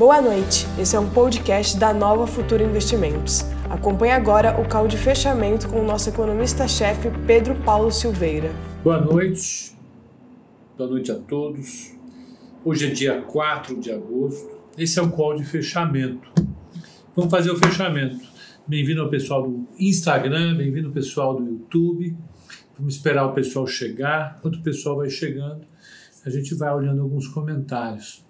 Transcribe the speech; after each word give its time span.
Boa 0.00 0.22
noite, 0.22 0.66
esse 0.78 0.96
é 0.96 0.98
um 0.98 1.10
podcast 1.10 1.78
da 1.78 1.92
Nova 1.92 2.26
Futura 2.26 2.64
Investimentos. 2.64 3.42
Acompanhe 3.68 4.12
agora 4.12 4.58
o 4.58 4.66
call 4.66 4.88
de 4.88 4.96
fechamento 4.96 5.68
com 5.68 5.78
o 5.78 5.84
nosso 5.84 6.08
economista-chefe 6.08 7.10
Pedro 7.26 7.54
Paulo 7.56 7.92
Silveira. 7.92 8.50
Boa 8.82 8.98
noite, 8.98 9.76
boa 10.74 10.88
noite 10.88 11.12
a 11.12 11.16
todos. 11.16 11.94
Hoje 12.64 12.86
é 12.86 12.94
dia 12.94 13.20
4 13.20 13.78
de 13.78 13.92
agosto, 13.92 14.48
esse 14.78 14.98
é 14.98 15.02
o 15.02 15.10
call 15.10 15.34
de 15.34 15.44
fechamento. 15.44 16.32
Vamos 17.14 17.30
fazer 17.30 17.50
o 17.50 17.58
fechamento. 17.58 18.26
Bem-vindo 18.66 19.02
ao 19.02 19.10
pessoal 19.10 19.42
do 19.42 19.68
Instagram, 19.78 20.56
bem-vindo 20.56 20.88
ao 20.88 20.94
pessoal 20.94 21.36
do 21.36 21.44
YouTube. 21.44 22.16
Vamos 22.78 22.94
esperar 22.94 23.26
o 23.26 23.34
pessoal 23.34 23.66
chegar. 23.66 24.36
Enquanto 24.38 24.56
o 24.56 24.62
pessoal 24.62 24.96
vai 24.96 25.10
chegando, 25.10 25.60
a 26.24 26.30
gente 26.30 26.54
vai 26.54 26.72
olhando 26.72 27.02
alguns 27.02 27.28
comentários. 27.28 28.24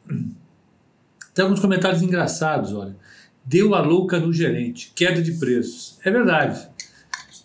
Tem 1.41 1.45
alguns 1.45 1.61
comentários 1.61 2.03
engraçados, 2.03 2.75
olha. 2.75 2.95
Deu 3.43 3.75
a 3.75 3.81
louca 3.81 4.21
no 4.21 4.31
gerente, 4.31 4.93
queda 4.95 5.23
de 5.23 5.33
preços. 5.39 5.99
É 6.05 6.11
verdade. 6.11 6.69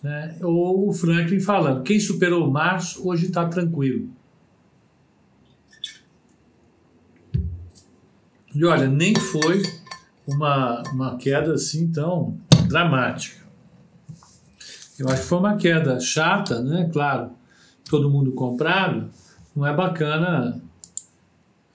Né? 0.02 0.36
Ou 0.42 0.90
o 0.90 0.92
Franklin 0.92 1.40
falando, 1.40 1.82
quem 1.82 1.98
superou 1.98 2.50
março 2.50 3.08
hoje 3.08 3.24
está 3.24 3.48
tranquilo. 3.48 4.10
E 8.54 8.62
olha, 8.66 8.86
nem 8.86 9.14
foi 9.14 9.62
uma, 10.26 10.82
uma 10.92 11.16
queda 11.16 11.54
assim 11.54 11.90
tão 11.90 12.38
dramática. 12.68 13.46
Eu 14.98 15.08
acho 15.08 15.22
que 15.22 15.28
foi 15.28 15.38
uma 15.38 15.56
queda 15.56 15.98
chata, 16.00 16.60
né? 16.60 16.90
Claro, 16.92 17.30
todo 17.88 18.10
mundo 18.10 18.32
comprado, 18.32 19.08
não 19.54 19.66
é 19.66 19.74
bacana 19.74 20.60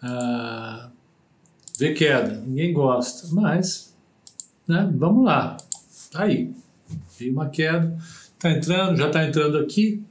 ah, 0.04 0.91
ver 1.82 1.96
queda, 1.96 2.44
ninguém 2.46 2.72
gosta, 2.72 3.28
mas 3.34 3.98
né, 4.68 4.88
vamos 4.94 5.26
lá, 5.26 5.58
tá 6.12 6.26
aí, 6.26 6.54
veio 7.18 7.34
uma 7.34 7.50
queda, 7.50 7.98
tá 8.38 8.52
entrando, 8.52 8.96
já 8.96 9.10
tá 9.10 9.26
entrando 9.26 9.58
aqui, 9.58 10.04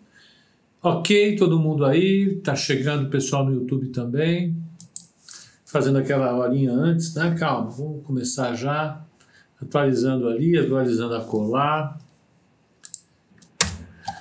ok, 0.82 1.36
todo 1.36 1.60
mundo 1.60 1.84
aí, 1.84 2.40
tá 2.42 2.56
chegando 2.56 3.06
o 3.06 3.08
pessoal 3.08 3.44
no 3.44 3.52
YouTube 3.52 3.86
também, 3.90 4.56
fazendo 5.64 5.98
aquela 5.98 6.36
horinha 6.36 6.72
antes, 6.72 7.14
né, 7.14 7.36
calma, 7.38 7.70
vamos 7.70 8.04
começar 8.04 8.52
já, 8.56 9.00
atualizando 9.62 10.26
ali, 10.26 10.58
atualizando 10.58 11.14
a 11.14 11.20
colar, 11.20 12.00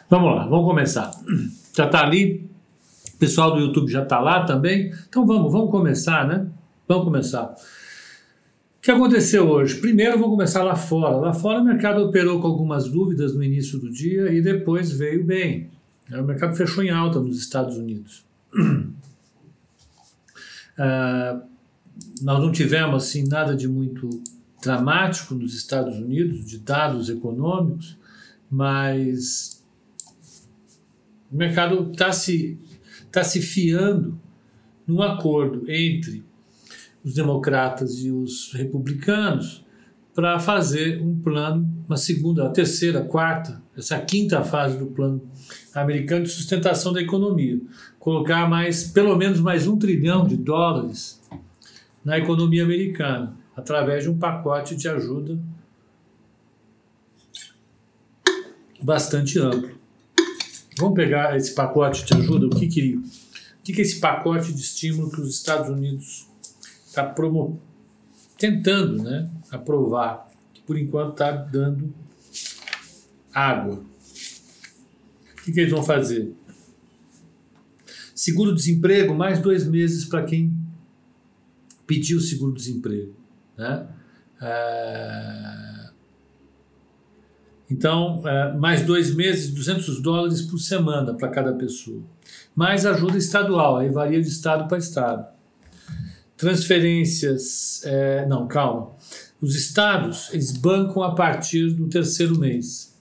vamos 0.08 0.36
lá, 0.36 0.46
vamos 0.46 0.68
começar, 0.68 1.10
já 1.76 1.88
tá 1.88 2.06
ali, 2.06 2.48
o 3.16 3.18
pessoal 3.18 3.56
do 3.56 3.60
YouTube 3.60 3.92
já 3.92 4.06
tá 4.06 4.20
lá 4.20 4.46
também, 4.46 4.94
então 5.10 5.26
vamos, 5.26 5.52
vamos 5.52 5.72
começar, 5.72 6.28
né? 6.28 6.48
Vamos 6.90 7.06
começar. 7.06 7.52
O 7.52 8.82
que 8.82 8.90
aconteceu 8.90 9.48
hoje? 9.48 9.76
Primeiro, 9.76 10.14
vamos 10.14 10.32
começar 10.32 10.64
lá 10.64 10.76
fora. 10.76 11.18
Lá 11.18 11.32
fora, 11.32 11.62
o 11.62 11.64
mercado 11.64 12.02
operou 12.02 12.42
com 12.42 12.48
algumas 12.48 12.90
dúvidas 12.90 13.36
no 13.36 13.44
início 13.44 13.78
do 13.78 13.92
dia 13.92 14.34
e 14.34 14.42
depois 14.42 14.92
veio 14.92 15.24
bem. 15.24 15.70
O 16.12 16.24
mercado 16.24 16.56
fechou 16.56 16.84
em 16.84 16.90
alta 16.90 17.20
nos 17.20 17.38
Estados 17.38 17.78
Unidos. 17.78 18.26
Uh, 18.56 18.92
nós 22.24 22.40
não 22.40 22.52
tivemos 22.52 23.04
assim 23.04 23.24
nada 23.28 23.56
de 23.56 23.68
muito 23.68 24.10
dramático 24.60 25.36
nos 25.36 25.54
Estados 25.54 25.96
Unidos, 25.96 26.44
de 26.44 26.58
dados 26.58 27.08
econômicos, 27.08 28.00
mas 28.50 29.64
o 31.32 31.38
mercado 31.38 31.92
está 31.92 32.12
se, 32.12 32.58
tá 33.12 33.24
se 33.24 33.44
fiando 33.44 34.20
num 34.88 35.04
acordo 35.04 35.70
entre 35.70 36.28
os 37.04 37.14
democratas 37.14 38.00
e 38.00 38.12
os 38.12 38.52
republicanos 38.54 39.66
para 40.14 40.40
fazer 40.40 41.02
um 41.02 41.18
plano, 41.18 41.68
uma 41.88 41.96
segunda, 41.96 42.46
a 42.46 42.50
terceira, 42.50 43.00
a 43.00 43.06
quarta, 43.06 43.62
essa 43.78 43.98
quinta 44.00 44.44
fase 44.44 44.78
do 44.78 44.88
plano 44.88 45.22
americano 45.74 46.24
de 46.24 46.32
sustentação 46.32 46.92
da 46.92 47.02
economia. 47.02 47.60
Colocar 47.98 48.50
mais, 48.50 48.84
pelo 48.84 49.16
menos 49.16 49.40
mais 49.40 49.68
um 49.68 49.78
trilhão 49.78 50.28
de 50.28 50.36
dólares 50.36 51.22
na 52.04 52.18
economia 52.18 52.64
americana, 52.64 53.36
através 53.56 54.04
de 54.04 54.10
um 54.10 54.18
pacote 54.18 54.76
de 54.76 54.88
ajuda 54.88 55.40
bastante 58.82 59.40
amplo. 59.40 59.78
Vamos 60.78 60.96
pegar 60.96 61.36
esse 61.36 61.54
pacote 61.54 62.06
de 62.06 62.14
ajuda, 62.14 62.48
o 62.48 62.50
que, 62.50 62.68
que, 62.68 62.96
o 62.96 63.04
que, 63.64 63.74
que 63.74 63.82
é 63.82 63.84
esse 63.84 64.00
pacote 64.00 64.54
de 64.54 64.62
estímulo 64.62 65.12
que 65.12 65.20
os 65.20 65.30
Estados 65.30 65.70
Unidos 65.70 66.29
está 66.90 67.16
tentando 68.36 69.04
né, 69.04 69.30
aprovar, 69.52 70.28
que 70.52 70.62
por 70.62 70.78
enquanto 70.78 71.12
está 71.12 71.32
dando 71.32 71.94
água. 73.32 73.76
O 73.76 75.44
que, 75.44 75.52
que 75.52 75.60
eles 75.60 75.72
vão 75.72 75.84
fazer? 75.84 76.34
Seguro-desemprego, 78.16 79.14
mais 79.14 79.40
dois 79.40 79.68
meses 79.68 80.04
para 80.04 80.24
quem 80.24 80.52
pediu 81.86 82.20
seguro-desemprego. 82.20 83.16
Né? 83.56 83.88
É... 84.42 85.90
Então, 87.70 88.28
é, 88.28 88.58
mais 88.58 88.82
dois 88.84 89.14
meses, 89.14 89.54
200 89.54 90.02
dólares 90.02 90.42
por 90.42 90.58
semana 90.58 91.14
para 91.14 91.30
cada 91.30 91.54
pessoa. 91.54 92.02
Mais 92.56 92.84
ajuda 92.84 93.16
estadual, 93.16 93.78
aí 93.78 93.90
varia 93.92 94.20
de 94.20 94.28
estado 94.28 94.68
para 94.68 94.80
estado 94.80 95.39
transferências. 96.40 97.82
É, 97.84 98.26
não, 98.26 98.48
calma. 98.48 98.96
Os 99.42 99.56
estados 99.56 100.34
eles 100.34 100.52
bancam 100.52 101.04
a 101.04 101.14
partir 101.14 101.70
do 101.72 101.88
terceiro 101.88 102.40
mês. 102.40 102.98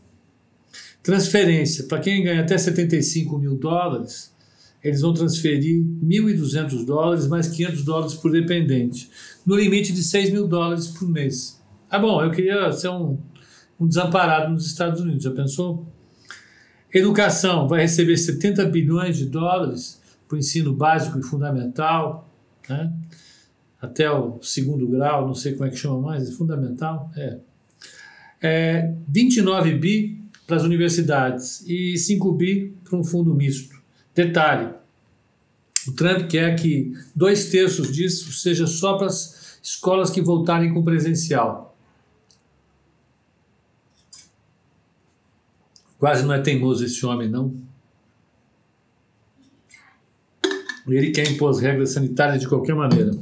Transferência, 1.03 1.84
para 1.84 2.00
quem 2.00 2.22
ganha 2.22 2.43
até 2.43 2.59
75 2.59 3.38
mil 3.38 3.56
dólares, 3.56 4.34
eles 4.82 5.00
vão 5.00 5.15
transferir 5.15 5.82
1.200 5.82 6.84
dólares 6.84 7.27
mais 7.27 7.48
500 7.48 7.84
dólares 7.84 8.15
por 8.15 8.31
dependente, 8.31 9.09
no 9.47 9.56
limite 9.56 9.93
de 9.93 10.03
6 10.03 10.31
mil 10.31 10.47
dólares 10.47 10.88
por 10.88 11.09
mês. 11.09 11.62
Ah, 11.88 11.98
bom, 11.98 12.22
eu 12.22 12.31
queria 12.31 12.71
ser 12.72 12.88
um, 12.88 13.19
um 13.81 13.87
desamparado 13.87 14.53
nos 14.53 14.66
Estados 14.66 15.00
Unidos, 15.00 15.22
já 15.22 15.31
pensou? 15.31 15.87
Educação 16.93 17.69
vai 17.69 17.82
receber 17.82 18.16
70 18.16 18.65
bilhões 18.66 19.16
de 19.16 19.27
dólares 19.27 20.00
para 20.27 20.37
o 20.37 20.38
ensino 20.38 20.75
básico 20.75 21.19
e 21.19 21.22
fundamental. 21.22 22.28
Né? 22.69 22.93
Até 23.81 24.11
o 24.11 24.43
segundo 24.43 24.87
grau, 24.89 25.27
não 25.27 25.34
sei 25.34 25.53
como 25.53 25.66
é 25.66 25.71
que 25.71 25.77
chama 25.77 26.00
mais, 26.00 26.28
é 26.28 26.33
fundamental, 26.33 27.11
é. 27.16 27.39
é 28.43 28.94
29 29.09 29.75
bi 29.75 30.21
para 30.47 30.56
as 30.56 30.62
universidades 30.62 31.62
e 31.66 31.97
5 31.97 32.33
bi 32.33 32.75
para 32.83 32.99
um 32.99 33.05
fundo 33.05 33.34
misto. 33.34 33.77
Detalhe, 34.15 34.75
o 35.87 35.93
Trump 35.93 36.28
quer 36.28 36.56
que 36.56 36.93
dois 37.15 37.50
terços 37.50 37.93
disso 37.93 38.33
seja 38.33 38.66
só 38.66 38.97
para 38.97 39.06
as 39.06 39.59
escolas 39.62 40.10
que 40.10 40.21
voltarem 40.21 40.72
com 40.72 40.83
presencial. 40.83 41.77
Quase 45.99 46.25
não 46.25 46.33
é 46.33 46.41
teimoso 46.41 46.84
esse 46.84 47.05
homem, 47.05 47.28
não. 47.28 47.55
Ele 50.87 51.10
quer 51.10 51.28
impor 51.28 51.50
as 51.50 51.60
regras 51.60 51.91
sanitárias 51.91 52.41
de 52.41 52.49
qualquer 52.49 52.75
maneira. 52.75 53.12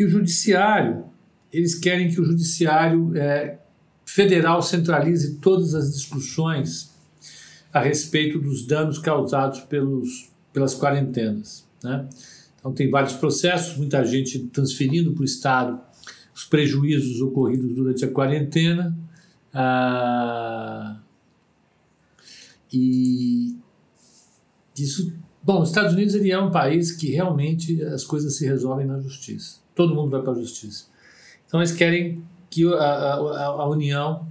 E 0.00 0.04
o 0.04 0.08
judiciário, 0.08 1.04
eles 1.52 1.74
querem 1.74 2.08
que 2.08 2.18
o 2.18 2.24
judiciário 2.24 3.14
é, 3.14 3.58
federal 4.02 4.62
centralize 4.62 5.34
todas 5.34 5.74
as 5.74 5.92
discussões 5.92 6.96
a 7.70 7.82
respeito 7.82 8.38
dos 8.38 8.66
danos 8.66 8.98
causados 8.98 9.60
pelos, 9.60 10.30
pelas 10.54 10.74
quarentenas. 10.74 11.68
Né? 11.84 12.08
Então, 12.58 12.72
tem 12.72 12.88
vários 12.88 13.12
processos, 13.12 13.76
muita 13.76 14.02
gente 14.02 14.38
transferindo 14.46 15.12
para 15.12 15.20
o 15.20 15.24
Estado 15.24 15.78
os 16.34 16.46
prejuízos 16.46 17.20
ocorridos 17.20 17.76
durante 17.76 18.02
a 18.02 18.10
quarentena. 18.10 18.96
Ah, 19.52 20.98
e 22.72 23.54
isso, 24.78 25.12
bom, 25.42 25.60
os 25.60 25.68
Estados 25.68 25.92
Unidos 25.92 26.14
ele 26.14 26.32
é 26.32 26.40
um 26.40 26.50
país 26.50 26.90
que 26.90 27.10
realmente 27.10 27.82
as 27.82 28.02
coisas 28.02 28.38
se 28.38 28.46
resolvem 28.46 28.86
na 28.86 28.98
justiça 28.98 29.60
todo 29.80 29.94
mundo 29.94 30.10
vai 30.10 30.20
para 30.20 30.32
a 30.32 30.34
justiça. 30.34 30.84
Então 31.46 31.58
eles 31.58 31.72
querem 31.72 32.22
que 32.50 32.66
a, 32.74 32.84
a, 32.84 33.46
a 33.46 33.68
União 33.70 34.30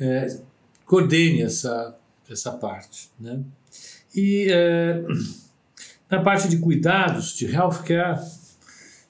é, 0.00 0.40
coordene 0.84 1.42
essa, 1.42 1.96
essa 2.28 2.50
parte. 2.50 3.08
Né? 3.20 3.40
E 4.12 4.48
é, 4.50 5.00
na 6.10 6.20
parte 6.22 6.48
de 6.48 6.58
cuidados, 6.58 7.36
de 7.36 7.46
healthcare, 7.46 8.20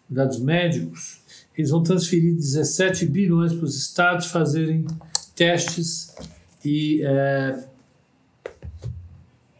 cuidados 0.06 0.38
médicos, 0.38 1.22
eles 1.56 1.70
vão 1.70 1.82
transferir 1.82 2.34
17 2.34 3.06
bilhões 3.06 3.54
para 3.54 3.64
os 3.64 3.76
estados 3.76 4.26
fazerem 4.26 4.84
testes 5.34 6.14
e 6.62 7.02
é, 7.02 7.64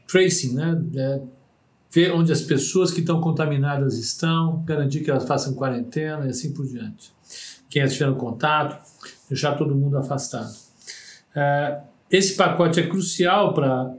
tracing, 0.07 0.55
né? 0.55 0.85
É, 0.97 1.21
ver 1.95 2.13
onde 2.13 2.33
as 2.33 2.43
pessoas 2.43 2.91
que 2.91 3.01
estão 3.01 3.21
contaminadas 3.21 3.97
estão, 3.99 4.65
garantir 4.65 5.01
que 5.01 5.11
elas 5.11 5.25
façam 5.25 5.55
quarentena 5.55 6.27
e 6.27 6.31
assim 6.31 6.53
por 6.53 6.67
diante. 6.67 7.13
Quem 7.71 7.83
estiver 7.83 8.13
contato, 8.15 8.85
deixar 9.29 9.55
todo 9.55 9.77
mundo 9.77 9.97
afastado. 9.97 10.53
É, 11.35 11.81
esse 12.11 12.35
pacote 12.35 12.81
é 12.81 12.87
crucial 12.89 13.55
para 13.55 13.95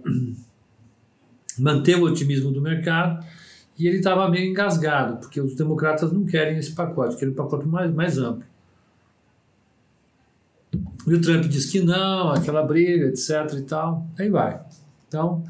manter 1.58 1.96
o 1.96 2.04
otimismo 2.04 2.52
do 2.52 2.62
mercado 2.62 3.26
e 3.80 3.88
ele 3.88 3.98
estava 3.98 4.30
meio 4.30 4.50
engasgado, 4.50 5.18
porque 5.18 5.40
os 5.40 5.56
democratas 5.56 6.12
não 6.12 6.26
querem 6.26 6.58
esse 6.58 6.74
pacote, 6.74 7.16
querem 7.16 7.34
um 7.34 7.38
pacote 7.38 7.66
mais, 7.66 7.94
mais 7.94 8.18
amplo. 8.18 8.44
E 11.08 11.14
o 11.14 11.22
Trump 11.22 11.46
diz 11.46 11.68
que 11.68 11.80
não, 11.80 12.32
aquela 12.32 12.64
briga, 12.64 13.06
etc. 13.08 13.54
e 13.58 13.62
tal. 13.62 14.06
Aí 14.18 14.30
vai. 14.30 14.60
Então, 15.08 15.44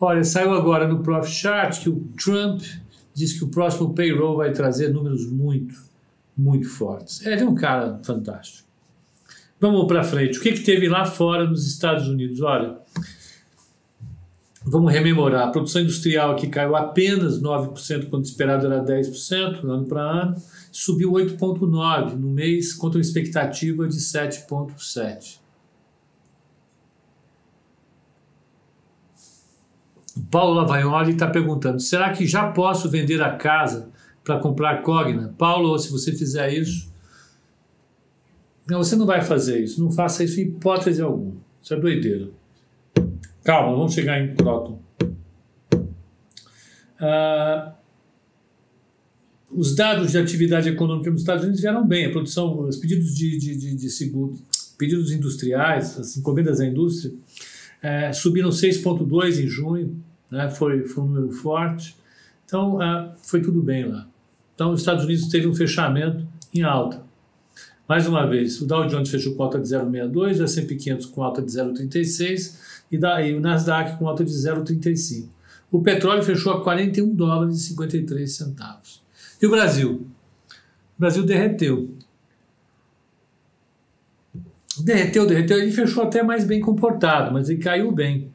olha, 0.00 0.24
saiu 0.24 0.52
agora 0.52 0.88
no 0.88 1.02
Profit 1.02 1.34
Chart 1.34 1.80
que 1.80 1.88
o 1.88 2.08
Trump 2.16 2.62
diz 3.14 3.34
que 3.34 3.44
o 3.44 3.48
próximo 3.48 3.94
payroll 3.94 4.38
vai 4.38 4.52
trazer 4.52 4.92
números 4.92 5.30
muito, 5.30 5.74
muito 6.36 6.68
fortes. 6.68 7.24
Ele 7.24 7.42
é 7.42 7.44
um 7.44 7.54
cara 7.54 8.00
fantástico. 8.02 8.68
Vamos 9.60 9.86
para 9.86 10.02
frente. 10.02 10.38
O 10.38 10.42
que, 10.42 10.52
que 10.52 10.60
teve 10.60 10.88
lá 10.88 11.04
fora 11.04 11.44
nos 11.44 11.66
Estados 11.66 12.08
Unidos? 12.08 12.40
Olha, 12.40 12.78
vamos 14.64 14.90
rememorar. 14.90 15.48
A 15.48 15.50
produção 15.50 15.82
industrial 15.82 16.32
aqui 16.32 16.46
caiu 16.46 16.74
apenas 16.74 17.42
9%, 17.42 18.08
quando 18.08 18.24
esperado 18.24 18.66
era 18.66 18.82
10%, 18.82 19.64
ano 19.64 19.84
para 19.84 20.00
ano 20.00 20.36
subiu 20.72 21.12
8,9% 21.12 22.14
no 22.14 22.30
mês, 22.30 22.72
contra 22.72 22.98
uma 22.98 23.02
expectativa 23.02 23.88
de 23.88 23.96
7,7%. 23.96 25.39
Paulo 30.30 30.54
Lavaioli 30.54 31.12
está 31.12 31.28
perguntando: 31.28 31.80
será 31.80 32.12
que 32.12 32.26
já 32.26 32.48
posso 32.48 32.88
vender 32.88 33.22
a 33.22 33.36
casa 33.36 33.90
para 34.24 34.38
comprar 34.38 34.82
Cogna? 34.82 35.34
Paulo, 35.38 35.78
se 35.78 35.90
você 35.90 36.12
fizer 36.12 36.52
isso. 36.52 36.90
Não, 38.66 38.78
você 38.78 38.94
não 38.94 39.06
vai 39.06 39.20
fazer 39.22 39.62
isso. 39.62 39.82
Não 39.82 39.90
faça 39.90 40.22
isso 40.22 40.40
em 40.40 40.44
hipótese 40.44 41.02
alguma. 41.02 41.34
Isso 41.62 41.74
é 41.74 41.80
doideira. 41.80 42.28
Calma, 43.42 43.76
vamos 43.76 43.92
chegar 43.94 44.20
em 44.20 44.34
próton. 44.34 44.78
Uh, 47.00 47.72
os 49.50 49.74
dados 49.74 50.12
de 50.12 50.18
atividade 50.18 50.68
econômica 50.68 51.10
nos 51.10 51.22
Estados 51.22 51.42
Unidos 51.42 51.60
vieram 51.60 51.86
bem. 51.86 52.06
A 52.06 52.10
produção, 52.10 52.60
os 52.60 52.76
pedidos 52.76 53.14
de, 53.14 53.38
de, 53.38 53.56
de, 53.56 53.74
de 53.74 53.90
seguro, 53.90 54.38
pedidos 54.78 55.10
industriais, 55.10 55.98
as 55.98 56.16
encomendas 56.16 56.60
à 56.60 56.66
indústria, 56.66 57.12
é, 57.82 58.12
subiram 58.12 58.50
6,2 58.50 59.42
em 59.42 59.48
junho, 59.48 60.02
né, 60.30 60.48
foi, 60.48 60.84
foi 60.84 61.04
um 61.04 61.06
número 61.06 61.32
forte. 61.32 61.96
Então, 62.44 62.82
é, 62.82 63.12
foi 63.22 63.40
tudo 63.40 63.62
bem 63.62 63.88
lá. 63.88 64.06
Então, 64.54 64.72
os 64.72 64.80
Estados 64.80 65.04
Unidos 65.04 65.28
teve 65.28 65.46
um 65.46 65.54
fechamento 65.54 66.26
em 66.54 66.62
alta. 66.62 67.02
Mais 67.88 68.06
uma 68.06 68.26
vez, 68.26 68.60
o 68.60 68.66
Dow 68.66 68.86
Jones 68.86 69.10
fechou 69.10 69.34
com 69.34 69.42
alta 69.42 69.58
de 69.58 69.66
0,62, 69.66 70.40
o 70.40 70.44
S&P 70.44 70.76
500 70.76 71.06
com 71.06 71.22
alta 71.24 71.42
de 71.42 71.50
0,36 71.50 72.58
e, 72.92 72.96
e 72.96 73.34
o 73.34 73.40
Nasdaq 73.40 73.98
com 73.98 74.06
alta 74.06 74.24
de 74.24 74.30
0,35. 74.30 75.28
O 75.72 75.82
petróleo 75.82 76.22
fechou 76.22 76.52
a 76.52 76.62
41 76.62 77.14
dólares 77.14 77.56
e 77.56 77.60
53 77.68 78.30
centavos. 78.30 79.02
E 79.40 79.46
o 79.46 79.50
Brasil? 79.50 80.06
O 80.96 81.00
Brasil 81.00 81.24
derreteu. 81.24 81.90
Derreteu, 84.78 85.26
derreteu. 85.26 85.58
Ele 85.58 85.70
fechou 85.70 86.02
até 86.02 86.22
mais 86.22 86.44
bem 86.44 86.60
comportado, 86.60 87.32
mas 87.32 87.48
ele 87.48 87.60
caiu 87.60 87.90
bem. 87.92 88.30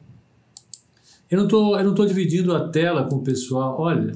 Eu 1.30 1.38
não 1.38 1.44
estou, 1.44 1.78
eu 1.78 1.84
não 1.84 2.06
dividindo 2.06 2.54
a 2.54 2.68
tela 2.68 3.08
com 3.08 3.16
o 3.16 3.22
pessoal. 3.22 3.76
Olha, 3.80 4.12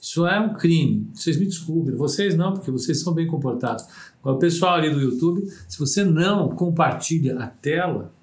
isso 0.00 0.26
é 0.26 0.38
um 0.40 0.54
crime. 0.54 1.10
Vocês 1.12 1.36
me 1.36 1.46
desculpem. 1.46 1.94
Vocês 1.94 2.36
não, 2.36 2.54
porque 2.54 2.70
vocês 2.70 3.00
são 3.00 3.12
bem 3.12 3.26
comportados. 3.26 3.84
Agora, 4.20 4.36
o 4.36 4.38
pessoal 4.38 4.74
ali 4.74 4.90
do 4.90 5.00
YouTube, 5.00 5.46
se 5.68 5.78
você 5.78 6.04
não 6.04 6.50
compartilha 6.50 7.38
a 7.38 7.46
tela, 7.46 8.14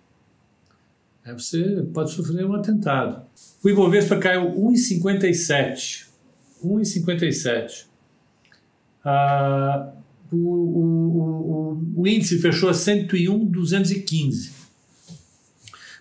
é, 1.25 1.34
você 1.34 1.84
pode 1.94 2.12
sofrer 2.12 2.45
um 2.45 2.54
atentado. 2.54 3.22
O 3.63 3.69
Ibovespa 3.69 4.18
caiu 4.18 4.51
1,57. 4.51 6.07
1,57. 6.63 7.86
Ah, 9.06 9.92
o, 10.31 10.38
o, 10.38 10.81
o, 11.95 12.01
o, 12.01 12.07
índice 12.07 12.40
fechou 12.40 12.69
a 12.69 12.74
101,215. 12.74 14.62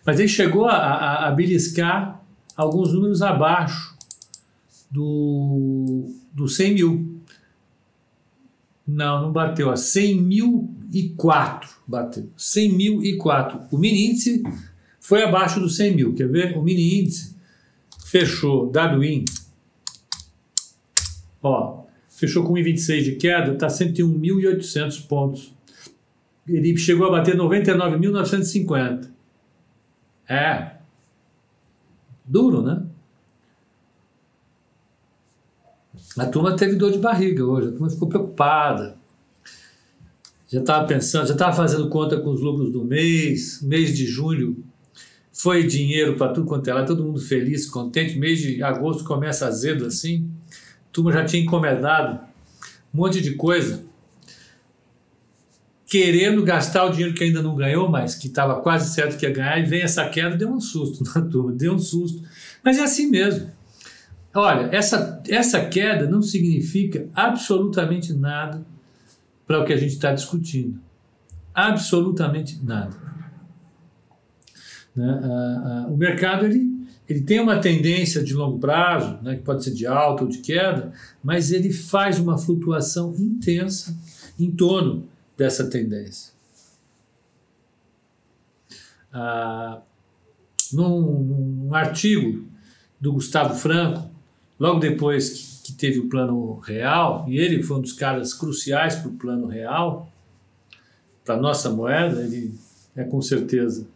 Mas 0.04 0.18
ele 0.18 0.28
chegou 0.28 0.66
a, 0.66 0.76
a, 0.76 1.28
a 1.28 1.30
beliscar 1.30 2.22
alguns 2.56 2.92
números 2.92 3.22
abaixo 3.22 3.96
do, 4.90 6.06
do 6.32 6.48
100 6.48 6.74
mil. 6.74 7.22
Não, 8.86 9.22
não 9.22 9.32
bateu. 9.32 9.70
A 9.70 9.74
100.004 9.74 11.68
bateu. 11.86 12.28
100.004. 12.36 13.68
O 13.70 13.78
mini 13.78 14.10
índice 14.10 14.42
foi 15.00 15.22
abaixo 15.22 15.60
do 15.60 15.68
100 15.68 15.96
mil. 15.96 16.14
Quer 16.14 16.28
ver? 16.28 16.58
O 16.58 16.62
mini 16.62 17.00
índice 17.00 17.36
fechou, 18.04 18.70
dado 18.70 19.02
índice, 19.02 19.42
Ó, 21.42 21.84
fechou 22.08 22.44
com 22.44 22.54
1,26 22.54 23.02
de 23.02 23.12
queda, 23.16 23.52
está 23.52 23.66
101.800 23.66 25.06
pontos. 25.08 25.52
Ele 26.46 26.76
chegou 26.76 27.06
a 27.08 27.10
bater 27.10 27.36
99.950. 27.36 29.11
É. 30.34 30.76
Duro, 32.24 32.62
né? 32.62 32.82
A 36.16 36.26
turma 36.26 36.56
teve 36.56 36.76
dor 36.76 36.92
de 36.92 36.98
barriga 36.98 37.44
hoje, 37.44 37.68
a 37.68 37.72
turma 37.72 37.90
ficou 37.90 38.08
preocupada. 38.08 38.96
Já 40.48 40.60
estava 40.60 40.86
pensando, 40.86 41.26
já 41.26 41.32
estava 41.32 41.56
fazendo 41.56 41.88
conta 41.88 42.20
com 42.20 42.30
os 42.30 42.40
lucros 42.40 42.70
do 42.70 42.84
mês, 42.84 43.62
mês 43.62 43.96
de 43.96 44.06
julho 44.06 44.62
foi 45.32 45.66
dinheiro 45.66 46.16
para 46.16 46.32
tudo 46.32 46.46
quanto 46.46 46.68
é 46.68 46.74
lá, 46.74 46.84
todo 46.84 47.02
mundo 47.02 47.20
feliz, 47.20 47.68
contente. 47.68 48.18
Mês 48.18 48.38
de 48.38 48.62
agosto 48.62 49.04
começa 49.04 49.46
azedo 49.46 49.86
assim 49.86 50.30
turma 50.92 51.10
já 51.10 51.24
tinha 51.24 51.42
encomendado 51.42 52.20
um 52.92 52.98
monte 52.98 53.20
de 53.20 53.34
coisa, 53.34 53.82
querendo 55.92 56.42
gastar 56.42 56.86
o 56.86 56.88
dinheiro 56.88 57.12
que 57.12 57.22
ainda 57.22 57.42
não 57.42 57.54
ganhou, 57.54 57.86
mas 57.86 58.14
que 58.14 58.26
estava 58.26 58.62
quase 58.62 58.94
certo 58.94 59.18
que 59.18 59.26
ia 59.26 59.30
ganhar, 59.30 59.58
e 59.58 59.66
vem 59.66 59.82
essa 59.82 60.08
queda, 60.08 60.34
deu 60.34 60.48
um 60.48 60.58
susto 60.58 61.04
na 61.14 61.20
turma, 61.20 61.52
deu 61.52 61.74
um 61.74 61.78
susto. 61.78 62.22
Mas 62.64 62.78
é 62.78 62.84
assim 62.84 63.10
mesmo. 63.10 63.50
Olha, 64.32 64.74
essa, 64.74 65.22
essa 65.28 65.60
queda 65.66 66.06
não 66.08 66.22
significa 66.22 67.10
absolutamente 67.14 68.14
nada 68.14 68.64
para 69.46 69.60
o 69.60 69.66
que 69.66 69.72
a 69.74 69.76
gente 69.76 69.92
está 69.92 70.14
discutindo. 70.14 70.80
Absolutamente 71.54 72.58
nada. 72.64 72.96
Né? 74.96 75.20
Ah, 75.22 75.84
ah, 75.84 75.86
o 75.90 75.96
mercado 75.98 76.46
ele 76.46 76.72
ele 77.06 77.20
tem 77.20 77.38
uma 77.40 77.58
tendência 77.58 78.22
de 78.22 78.32
longo 78.32 78.58
prazo, 78.58 79.18
né, 79.22 79.34
que 79.34 79.42
pode 79.42 79.62
ser 79.62 79.72
de 79.72 79.86
alta 79.86 80.22
ou 80.22 80.30
de 80.30 80.38
queda, 80.38 80.92
mas 81.22 81.52
ele 81.52 81.70
faz 81.70 82.18
uma 82.18 82.38
flutuação 82.38 83.14
intensa 83.18 83.94
em 84.38 84.50
torno 84.50 85.11
dessa 85.42 85.68
tendência. 85.68 86.32
Ah, 89.12 89.80
num, 90.72 91.00
num, 91.66 91.74
artigo 91.74 92.46
do 93.00 93.12
Gustavo 93.12 93.54
Franco, 93.56 94.08
logo 94.58 94.78
depois 94.78 95.30
que, 95.30 95.62
que, 95.64 95.72
teve 95.72 95.98
o 95.98 96.08
plano 96.08 96.60
real, 96.60 97.26
e 97.28 97.36
ele 97.38 97.60
foi 97.60 97.78
um 97.78 97.80
dos 97.80 97.92
caras 97.92 98.32
cruciais 98.32 98.94
para 98.94 99.08
o 99.08 99.14
plano 99.14 99.48
real, 99.48 100.10
para 101.24 101.34
a 101.34 101.40
nossa 101.40 101.68
moeda, 101.70 102.22
ele 102.22 102.54
é 102.94 103.02
com 103.02 103.20
certeza 103.20 103.86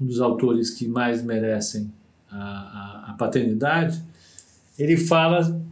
um 0.00 0.06
dos 0.06 0.20
autores 0.20 0.70
que 0.70 0.88
mais 0.88 1.22
merecem 1.22 1.92
a, 2.28 3.10
a, 3.10 3.14
paternidade, 3.16 4.02
ele 4.76 4.96
fala, 4.96 5.62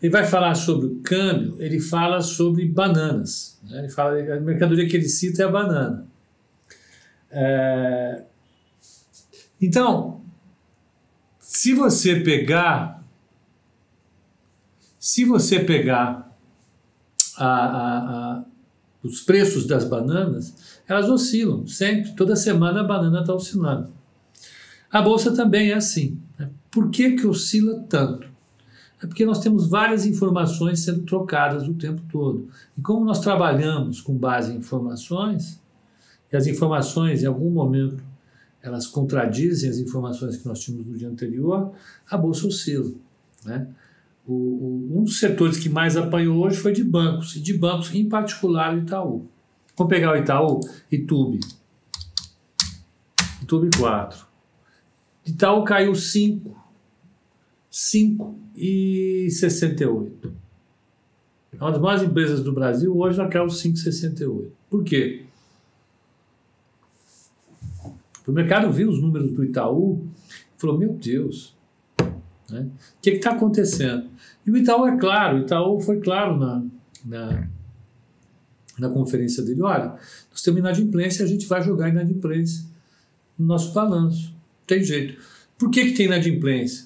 ele 0.00 0.12
vai 0.12 0.24
falar 0.26 0.54
sobre 0.54 0.86
o 0.86 1.00
câmbio, 1.00 1.56
ele 1.58 1.80
fala 1.80 2.20
sobre 2.20 2.66
bananas. 2.66 3.58
Né? 3.64 3.80
Ele 3.80 3.88
fala, 3.88 4.18
a 4.18 4.40
mercadoria 4.40 4.86
que 4.88 4.96
ele 4.96 5.08
cita 5.08 5.42
é 5.42 5.46
a 5.46 5.50
banana. 5.50 6.06
É, 7.30 8.24
então, 9.60 10.20
se 11.38 11.72
você 11.72 12.20
pegar, 12.20 13.02
se 14.98 15.24
você 15.24 15.60
pegar 15.60 16.26
a, 17.36 17.46
a, 17.46 17.98
a, 17.98 18.44
os 19.02 19.20
preços 19.20 19.66
das 19.66 19.84
bananas, 19.84 20.80
elas 20.88 21.08
oscilam 21.08 21.66
sempre. 21.66 22.12
Toda 22.12 22.36
semana 22.36 22.80
a 22.80 22.84
banana 22.84 23.20
está 23.20 23.34
oscilando. 23.34 23.92
A 24.90 25.02
bolsa 25.02 25.34
também 25.34 25.70
é 25.70 25.74
assim. 25.74 26.18
Né? 26.38 26.50
Por 26.70 26.90
que, 26.90 27.12
que 27.12 27.26
oscila 27.26 27.84
tanto? 27.88 28.28
É 29.02 29.06
porque 29.06 29.26
nós 29.26 29.40
temos 29.40 29.68
várias 29.68 30.06
informações 30.06 30.80
sendo 30.80 31.02
trocadas 31.02 31.68
o 31.68 31.74
tempo 31.74 32.02
todo. 32.10 32.48
E 32.76 32.80
como 32.80 33.04
nós 33.04 33.20
trabalhamos 33.20 34.00
com 34.00 34.14
base 34.14 34.52
em 34.52 34.56
informações, 34.56 35.60
e 36.32 36.36
as 36.36 36.46
informações 36.46 37.22
em 37.22 37.26
algum 37.26 37.50
momento 37.50 38.02
elas 38.66 38.86
contradizem 38.86 39.70
as 39.70 39.78
informações 39.78 40.36
que 40.36 40.46
nós 40.46 40.58
tínhamos 40.58 40.86
no 40.86 40.98
dia 40.98 41.08
anterior, 41.08 41.72
a 42.10 42.16
bolsa 42.16 42.48
oscila. 42.48 42.90
Né? 43.44 43.68
O, 44.26 44.32
o, 44.32 44.98
um 44.98 45.04
dos 45.04 45.20
setores 45.20 45.56
que 45.56 45.68
mais 45.68 45.96
apanhou 45.96 46.44
hoje 46.44 46.56
foi 46.56 46.72
de 46.72 46.82
bancos, 46.82 47.36
e 47.36 47.40
de 47.40 47.56
bancos, 47.56 47.94
em 47.94 48.08
particular, 48.08 48.74
o 48.74 48.78
Itaú. 48.78 49.26
Vamos 49.76 49.90
pegar 49.90 50.12
o 50.12 50.16
Itaú, 50.16 50.60
Itube. 50.90 51.38
Itube 53.40 53.70
4. 53.78 54.26
Itaú 55.24 55.62
caiu 55.62 55.94
5. 55.94 56.65
5 57.78 58.38
e 58.56 59.28
68. 59.30 60.32
É 61.52 61.56
uma 61.62 61.72
das 61.72 61.80
maiores 61.80 62.08
empresas 62.08 62.42
do 62.42 62.50
Brasil, 62.50 62.96
hoje 62.96 63.20
ela 63.20 63.28
caiu 63.28 63.44
5,68. 63.48 64.48
Por 64.70 64.82
quê? 64.82 65.26
O 68.26 68.32
mercado 68.32 68.72
viu 68.72 68.88
os 68.88 68.98
números 68.98 69.30
do 69.30 69.44
Itaú 69.44 70.08
e 70.56 70.58
falou: 70.58 70.78
Meu 70.78 70.94
Deus, 70.94 71.54
né? 72.50 72.66
o 72.96 73.02
que 73.02 73.10
está 73.10 73.32
acontecendo? 73.32 74.08
E 74.46 74.50
o 74.50 74.56
Itaú 74.56 74.86
é 74.86 74.96
claro, 74.96 75.36
o 75.36 75.40
Itaú 75.42 75.78
foi 75.78 76.00
claro 76.00 76.38
na, 76.38 76.64
na, 77.04 77.46
na 78.78 78.88
conferência 78.88 79.42
dele: 79.44 79.60
olha, 79.60 79.98
nós 80.30 80.40
temos 80.42 80.60
inadimplência, 80.60 81.26
a 81.26 81.28
gente 81.28 81.46
vai 81.46 81.62
jogar 81.62 81.90
inadimplência 81.90 82.64
no 83.38 83.44
nosso 83.44 83.74
balanço. 83.74 84.34
Tem 84.66 84.82
jeito. 84.82 85.22
Por 85.58 85.70
que, 85.70 85.84
que 85.84 85.92
tem 85.92 86.06
inadimplência? 86.06 86.85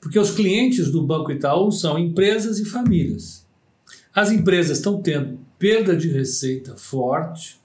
Porque 0.00 0.18
os 0.18 0.30
clientes 0.30 0.90
do 0.90 1.02
Banco 1.02 1.30
Itaú 1.30 1.70
são 1.70 1.98
empresas 1.98 2.58
e 2.58 2.64
famílias. 2.64 3.46
As 4.14 4.32
empresas 4.32 4.78
estão 4.78 5.00
tendo 5.00 5.38
perda 5.58 5.94
de 5.96 6.08
receita 6.08 6.74
forte 6.76 7.60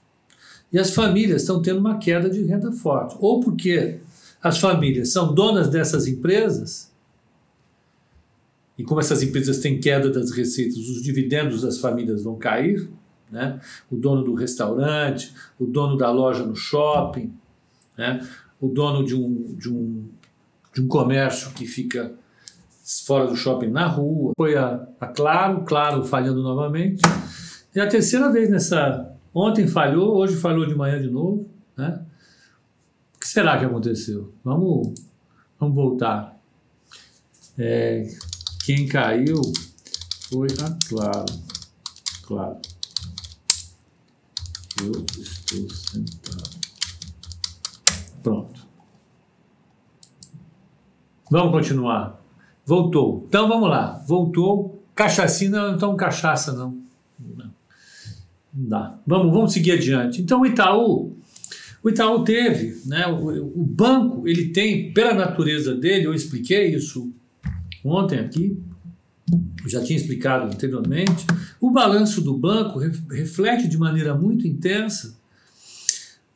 e 0.72 0.78
as 0.78 0.90
famílias 0.90 1.42
estão 1.42 1.62
tendo 1.62 1.80
uma 1.80 1.98
queda 1.98 2.28
de 2.28 2.42
renda 2.42 2.70
forte. 2.70 3.16
Ou 3.18 3.40
porque 3.40 4.00
as 4.42 4.58
famílias 4.58 5.12
são 5.12 5.34
donas 5.34 5.68
dessas 5.68 6.06
empresas 6.06 6.92
e 8.78 8.84
como 8.84 9.00
essas 9.00 9.22
empresas 9.22 9.58
têm 9.58 9.80
queda 9.80 10.10
das 10.10 10.30
receitas, 10.30 10.76
os 10.76 11.02
dividendos 11.02 11.62
das 11.62 11.78
famílias 11.78 12.22
vão 12.22 12.36
cair, 12.36 12.88
né? 13.30 13.58
o 13.90 13.96
dono 13.96 14.22
do 14.22 14.34
restaurante, 14.34 15.32
o 15.58 15.66
dono 15.66 15.96
da 15.96 16.10
loja 16.10 16.44
no 16.44 16.54
shopping, 16.54 17.32
né? 17.96 18.26
o 18.60 18.68
dono 18.68 19.04
de 19.04 19.14
um, 19.14 19.54
de, 19.56 19.70
um, 19.70 20.04
de 20.74 20.82
um 20.82 20.88
comércio 20.88 21.50
que 21.52 21.66
fica 21.66 22.14
fora 23.04 23.26
do 23.26 23.34
shopping 23.34 23.68
na 23.68 23.86
rua. 23.86 24.32
Foi 24.36 24.56
a, 24.56 24.86
a 25.00 25.06
Claro, 25.08 25.62
Claro 25.62 26.04
falhando 26.04 26.42
novamente. 26.42 27.02
E 27.74 27.80
a 27.80 27.88
terceira 27.88 28.30
vez 28.30 28.48
nessa. 28.48 29.12
Ontem 29.34 29.66
falhou, 29.66 30.16
hoje 30.16 30.36
falhou 30.36 30.66
de 30.66 30.74
manhã 30.74 31.00
de 31.00 31.10
novo. 31.10 31.50
Né? 31.76 32.00
O 33.14 33.18
que 33.18 33.28
será 33.28 33.58
que 33.58 33.64
aconteceu? 33.64 34.32
Vamos, 34.42 34.94
vamos 35.58 35.74
voltar. 35.74 36.36
É, 37.58 38.08
quem 38.64 38.86
caiu 38.86 39.40
foi 40.30 40.48
a 40.62 40.88
Claro. 40.88 41.24
Claro. 42.22 42.58
Eu 44.82 45.06
estou 45.18 45.70
sentado. 45.70 46.56
Pronto. 48.22 48.66
Vamos 51.30 51.52
continuar. 51.52 52.25
Voltou. 52.66 53.24
Então 53.28 53.48
vamos 53.48 53.70
lá. 53.70 54.02
Voltou. 54.06 54.82
Cachacina, 54.94 55.70
não 55.70 55.78
tão 55.78 55.96
cachaça, 55.96 56.52
não. 56.52 56.76
Não, 57.18 57.50
não 58.52 58.68
dá. 58.68 58.98
Vamos, 59.06 59.32
vamos 59.32 59.52
seguir 59.52 59.72
adiante. 59.72 60.20
Então 60.20 60.40
o 60.40 60.46
Itaú, 60.46 61.16
o 61.82 61.88
Itaú 61.88 62.24
teve, 62.24 62.80
né? 62.86 63.06
O, 63.06 63.60
o 63.60 63.64
banco, 63.64 64.26
ele 64.26 64.48
tem, 64.48 64.92
pela 64.92 65.14
natureza 65.14 65.74
dele, 65.74 66.06
eu 66.06 66.12
expliquei 66.14 66.74
isso 66.74 67.12
ontem 67.84 68.18
aqui, 68.18 68.58
já 69.66 69.82
tinha 69.82 69.96
explicado 69.96 70.46
anteriormente, 70.46 71.26
o 71.60 71.70
balanço 71.70 72.20
do 72.20 72.36
banco 72.36 72.80
reflete 73.10 73.68
de 73.68 73.78
maneira 73.78 74.14
muito 74.14 74.46
intensa 74.46 75.16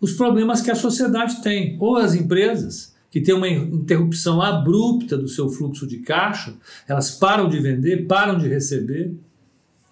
os 0.01 0.13
problemas 0.13 0.61
que 0.61 0.71
a 0.71 0.75
sociedade 0.75 1.43
tem, 1.43 1.77
ou 1.79 1.97
as 1.97 2.15
empresas, 2.15 2.95
que 3.11 3.21
têm 3.21 3.35
uma 3.35 3.49
interrupção 3.49 4.41
abrupta 4.41 5.19
do 5.19 5.27
seu 5.27 5.49
fluxo 5.49 5.87
de 5.87 5.99
caixa, 5.99 6.55
elas 6.87 7.11
param 7.11 7.49
de 7.49 7.59
vender, 7.59 8.07
param 8.07 8.39
de 8.39 8.47
receber, 8.49 9.15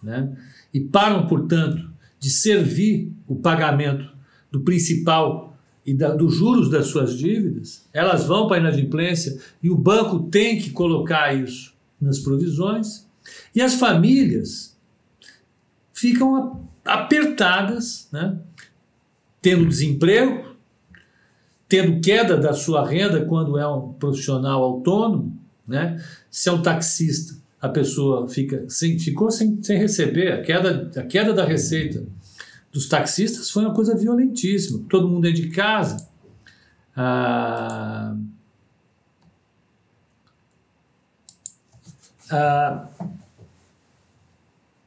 né? 0.03 0.37
e 0.73 0.81
param, 0.81 1.27
portanto, 1.27 1.91
de 2.19 2.31
servir 2.31 3.13
o 3.27 3.37
pagamento 3.37 4.09
do 4.51 4.61
principal 4.61 5.57
e 5.85 5.95
da, 5.95 6.15
dos 6.15 6.35
juros 6.35 6.71
das 6.71 6.87
suas 6.87 7.17
dívidas, 7.17 7.89
elas 7.93 8.25
vão 8.25 8.47
para 8.47 8.59
a 8.59 8.61
inadimplência 8.61 9.39
e 9.63 9.71
o 9.71 9.77
banco 9.77 10.21
tem 10.31 10.59
que 10.59 10.71
colocar 10.71 11.35
isso 11.35 11.75
nas 12.01 12.19
provisões, 12.19 13.09
e 13.55 13.61
as 13.61 13.75
famílias 13.75 14.77
ficam 15.93 16.69
apertadas, 16.85 18.09
né? 18.13 18.39
tendo 19.43 19.67
desemprego, 19.67 20.57
tendo 21.69 22.01
queda 22.01 22.37
da 22.37 22.53
sua 22.53 22.89
renda 22.89 23.25
quando 23.27 23.59
é 23.59 23.69
um 23.69 23.93
profissional 23.93 24.63
autônomo, 24.63 25.37
né? 25.67 26.03
se 26.31 26.49
é 26.49 26.53
um 26.53 26.63
taxista, 26.63 27.37
a 27.61 27.69
pessoa 27.69 28.29
fica 28.29 28.65
sem, 28.69 28.99
ficou 28.99 29.31
sem, 29.31 29.63
sem 29.63 29.77
receber, 29.77 30.33
a 30.33 30.43
queda, 30.43 30.91
a 30.97 31.03
queda 31.03 31.33
da 31.33 31.45
receita 31.45 32.05
dos 32.73 32.89
taxistas 32.89 33.51
foi 33.51 33.65
uma 33.65 33.75
coisa 33.75 33.97
violentíssima, 33.97 34.85
todo 34.89 35.09
mundo 35.09 35.27
é 35.27 35.33
de 35.33 35.49
casa. 35.49 36.09
Ah, 36.97 38.17
ah, 42.31 42.89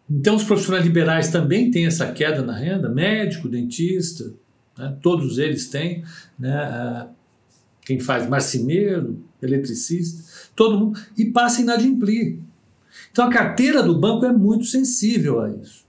então, 0.09 0.35
os 0.35 0.43
profissionais 0.43 0.85
liberais 0.85 1.29
também 1.29 1.71
têm 1.71 1.85
essa 1.85 2.11
queda 2.11 2.41
na 2.41 2.53
renda, 2.53 2.89
médico, 2.89 3.47
dentista, 3.47 4.33
né? 4.77 4.97
todos 5.01 5.37
eles 5.37 5.67
têm, 5.69 6.03
né? 6.37 6.53
Ah, 6.53 7.09
quem 7.83 7.99
faz 7.99 8.27
marceneiro, 8.29 9.19
eletricista, 9.41 10.49
todo 10.55 10.79
mundo, 10.79 10.99
e 11.17 11.25
passa 11.25 11.61
inadimplir. 11.61 12.37
Então, 13.11 13.25
a 13.25 13.29
carteira 13.29 13.81
do 13.81 13.99
banco 13.99 14.25
é 14.25 14.31
muito 14.31 14.65
sensível 14.65 15.41
a 15.41 15.49
isso. 15.49 15.83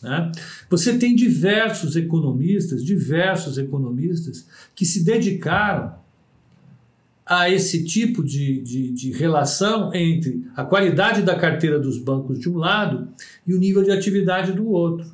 Né? 0.00 0.32
Você 0.70 0.98
tem 0.98 1.14
diversos 1.14 1.96
economistas, 1.96 2.84
diversos 2.84 3.58
economistas 3.58 4.46
que 4.74 4.84
se 4.84 5.04
dedicaram 5.04 5.94
a 7.24 7.48
esse 7.48 7.84
tipo 7.84 8.22
de, 8.22 8.60
de, 8.60 8.90
de, 8.90 9.12
relação 9.12 9.94
entre 9.94 10.44
a 10.56 10.64
qualidade 10.64 11.22
da 11.22 11.36
carteira 11.36 11.78
dos 11.78 11.96
bancos 11.98 12.38
de 12.38 12.50
um 12.50 12.56
lado 12.56 13.08
e 13.46 13.54
o 13.54 13.58
nível 13.58 13.82
de 13.82 13.92
atividade 13.92 14.52
do 14.52 14.68
outro. 14.68 15.10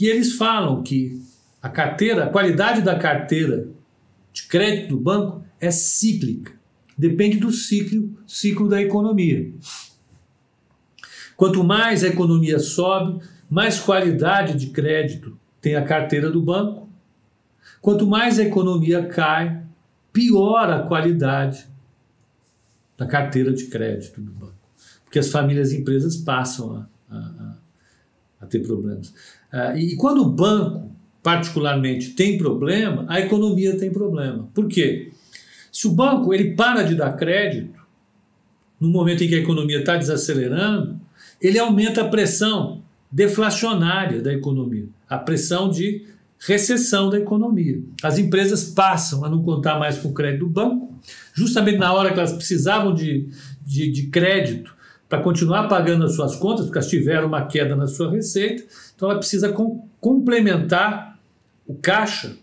E 0.00 0.06
eles 0.06 0.34
falam 0.34 0.82
que 0.82 1.20
a 1.60 1.68
carteira, 1.68 2.24
a 2.24 2.30
qualidade 2.30 2.82
da 2.82 2.98
carteira 2.98 3.68
de 4.32 4.44
crédito 4.44 4.90
do 4.90 5.00
banco 5.00 5.44
é 5.60 5.70
cíclica, 5.70 6.52
depende 6.96 7.38
do 7.38 7.50
ciclo, 7.50 8.16
ciclo 8.26 8.68
da 8.68 8.80
economia. 8.80 9.52
Quanto 11.36 11.62
mais 11.62 12.02
a 12.02 12.08
economia 12.08 12.58
sobe, 12.58 13.22
mais 13.48 13.78
qualidade 13.78 14.54
de 14.54 14.70
crédito 14.70 15.38
tem 15.60 15.76
a 15.76 15.84
carteira 15.84 16.30
do 16.30 16.42
banco. 16.42 16.88
Quanto 17.80 18.06
mais 18.06 18.38
a 18.38 18.42
economia 18.42 19.06
cai, 19.06 19.62
piora 20.12 20.76
a 20.76 20.86
qualidade 20.86 21.66
da 22.96 23.06
carteira 23.06 23.52
de 23.52 23.66
crédito 23.66 24.20
do 24.20 24.32
banco. 24.32 24.58
Porque 25.04 25.20
as 25.20 25.30
famílias 25.30 25.72
e 25.72 25.78
empresas 25.78 26.16
passam 26.16 26.86
a, 27.08 27.16
a, 27.16 27.56
a 28.40 28.46
ter 28.46 28.60
problemas. 28.60 29.14
E, 29.76 29.94
e 29.94 29.96
quando 29.96 30.22
o 30.22 30.30
banco, 30.30 30.90
particularmente, 31.28 32.12
tem 32.12 32.38
problema, 32.38 33.04
a 33.06 33.20
economia 33.20 33.78
tem 33.78 33.92
problema. 33.92 34.48
Por 34.54 34.66
quê? 34.66 35.12
Se 35.70 35.86
o 35.86 35.90
banco 35.90 36.32
ele 36.32 36.54
para 36.54 36.82
de 36.82 36.94
dar 36.94 37.12
crédito, 37.12 37.78
no 38.80 38.88
momento 38.88 39.22
em 39.22 39.28
que 39.28 39.34
a 39.34 39.38
economia 39.38 39.80
está 39.80 39.98
desacelerando, 39.98 40.98
ele 41.38 41.58
aumenta 41.58 42.00
a 42.00 42.08
pressão 42.08 42.82
deflacionária 43.12 44.22
da 44.22 44.32
economia, 44.32 44.86
a 45.06 45.18
pressão 45.18 45.68
de 45.68 46.06
recessão 46.38 47.10
da 47.10 47.18
economia. 47.18 47.78
As 48.02 48.16
empresas 48.18 48.64
passam 48.64 49.22
a 49.22 49.28
não 49.28 49.42
contar 49.42 49.78
mais 49.78 49.98
com 49.98 50.08
o 50.08 50.14
crédito 50.14 50.46
do 50.46 50.48
banco, 50.48 50.98
justamente 51.34 51.76
na 51.76 51.92
hora 51.92 52.10
que 52.10 52.18
elas 52.18 52.32
precisavam 52.32 52.94
de, 52.94 53.28
de, 53.66 53.92
de 53.92 54.06
crédito 54.06 54.74
para 55.06 55.20
continuar 55.20 55.68
pagando 55.68 56.06
as 56.06 56.14
suas 56.14 56.36
contas, 56.36 56.64
porque 56.64 56.78
elas 56.78 56.88
tiveram 56.88 57.28
uma 57.28 57.44
queda 57.44 57.76
na 57.76 57.86
sua 57.86 58.10
receita, 58.10 58.64
então 58.96 59.10
ela 59.10 59.18
precisa 59.18 59.50
com, 59.50 59.86
complementar 60.00 61.17
o 61.68 61.74
caixa 61.74 62.36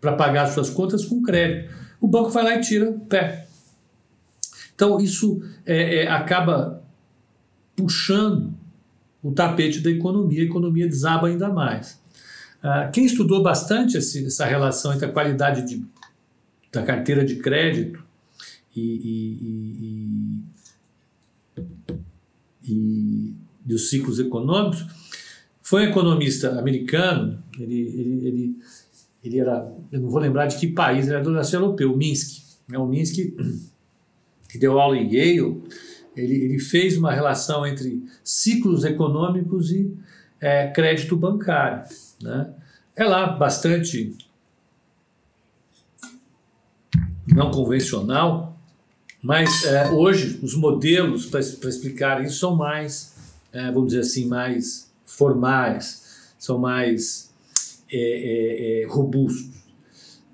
para 0.00 0.12
pagar 0.12 0.44
as 0.44 0.50
suas 0.50 0.70
contas 0.70 1.04
com 1.04 1.20
crédito. 1.22 1.74
O 2.00 2.06
banco 2.06 2.30
vai 2.30 2.44
lá 2.44 2.54
e 2.54 2.60
tira 2.60 2.88
o 2.88 3.00
pé. 3.00 3.48
Então 4.74 5.00
isso 5.00 5.42
é, 5.66 6.02
é, 6.02 6.08
acaba 6.08 6.84
puxando 7.74 8.52
o 9.22 9.32
tapete 9.32 9.80
da 9.80 9.90
economia, 9.90 10.42
a 10.42 10.44
economia 10.44 10.86
desaba 10.86 11.28
ainda 11.28 11.48
mais. 11.48 11.98
Ah, 12.62 12.90
quem 12.92 13.04
estudou 13.04 13.42
bastante 13.42 13.96
esse, 13.96 14.26
essa 14.26 14.44
relação 14.44 14.92
entre 14.92 15.06
a 15.06 15.12
qualidade 15.12 15.66
de 15.66 15.84
da 16.74 16.82
carteira 16.82 17.24
de 17.24 17.36
crédito 17.36 18.02
e, 18.74 18.80
e, 18.82 20.42
e, 21.56 22.72
e 22.72 23.34
dos 23.64 23.88
ciclos 23.88 24.18
econômicos, 24.18 24.84
foi 25.64 25.86
um 25.86 25.88
economista 25.88 26.58
americano, 26.58 27.42
ele, 27.58 27.80
ele, 27.80 28.28
ele, 28.28 28.58
ele, 29.24 29.40
era, 29.40 29.72
eu 29.90 29.98
não 29.98 30.10
vou 30.10 30.20
lembrar 30.20 30.44
de 30.44 30.58
que 30.58 30.68
país, 30.68 31.06
ele 31.06 31.14
era 31.14 31.24
do 31.24 31.30
leste 31.30 31.54
europeu, 31.54 31.96
Minsk. 31.96 32.44
Né? 32.68 32.76
O 32.76 32.86
Minsk, 32.86 33.16
que 34.46 34.58
deu 34.58 34.78
aula 34.78 34.94
em 34.98 35.10
Yale, 35.10 35.62
ele, 36.14 36.34
ele 36.34 36.58
fez 36.58 36.98
uma 36.98 37.10
relação 37.10 37.66
entre 37.66 38.04
ciclos 38.22 38.84
econômicos 38.84 39.70
e 39.70 39.96
é, 40.38 40.68
crédito 40.68 41.16
bancário. 41.16 41.82
Né? 42.20 42.52
É 42.94 43.04
lá 43.04 43.26
bastante 43.28 44.14
não 47.26 47.50
convencional, 47.50 48.60
mas 49.22 49.64
é, 49.64 49.90
hoje 49.92 50.38
os 50.42 50.54
modelos 50.54 51.24
para 51.24 51.40
explicar 51.40 52.22
isso 52.22 52.38
são 52.38 52.54
mais, 52.54 53.16
é, 53.50 53.72
vamos 53.72 53.86
dizer 53.86 54.00
assim, 54.00 54.28
mais 54.28 54.92
formais, 55.16 56.32
são 56.38 56.58
mais 56.58 57.32
é, 57.90 57.96
é, 57.98 58.82
é 58.82 58.86
robustos. 58.86 59.62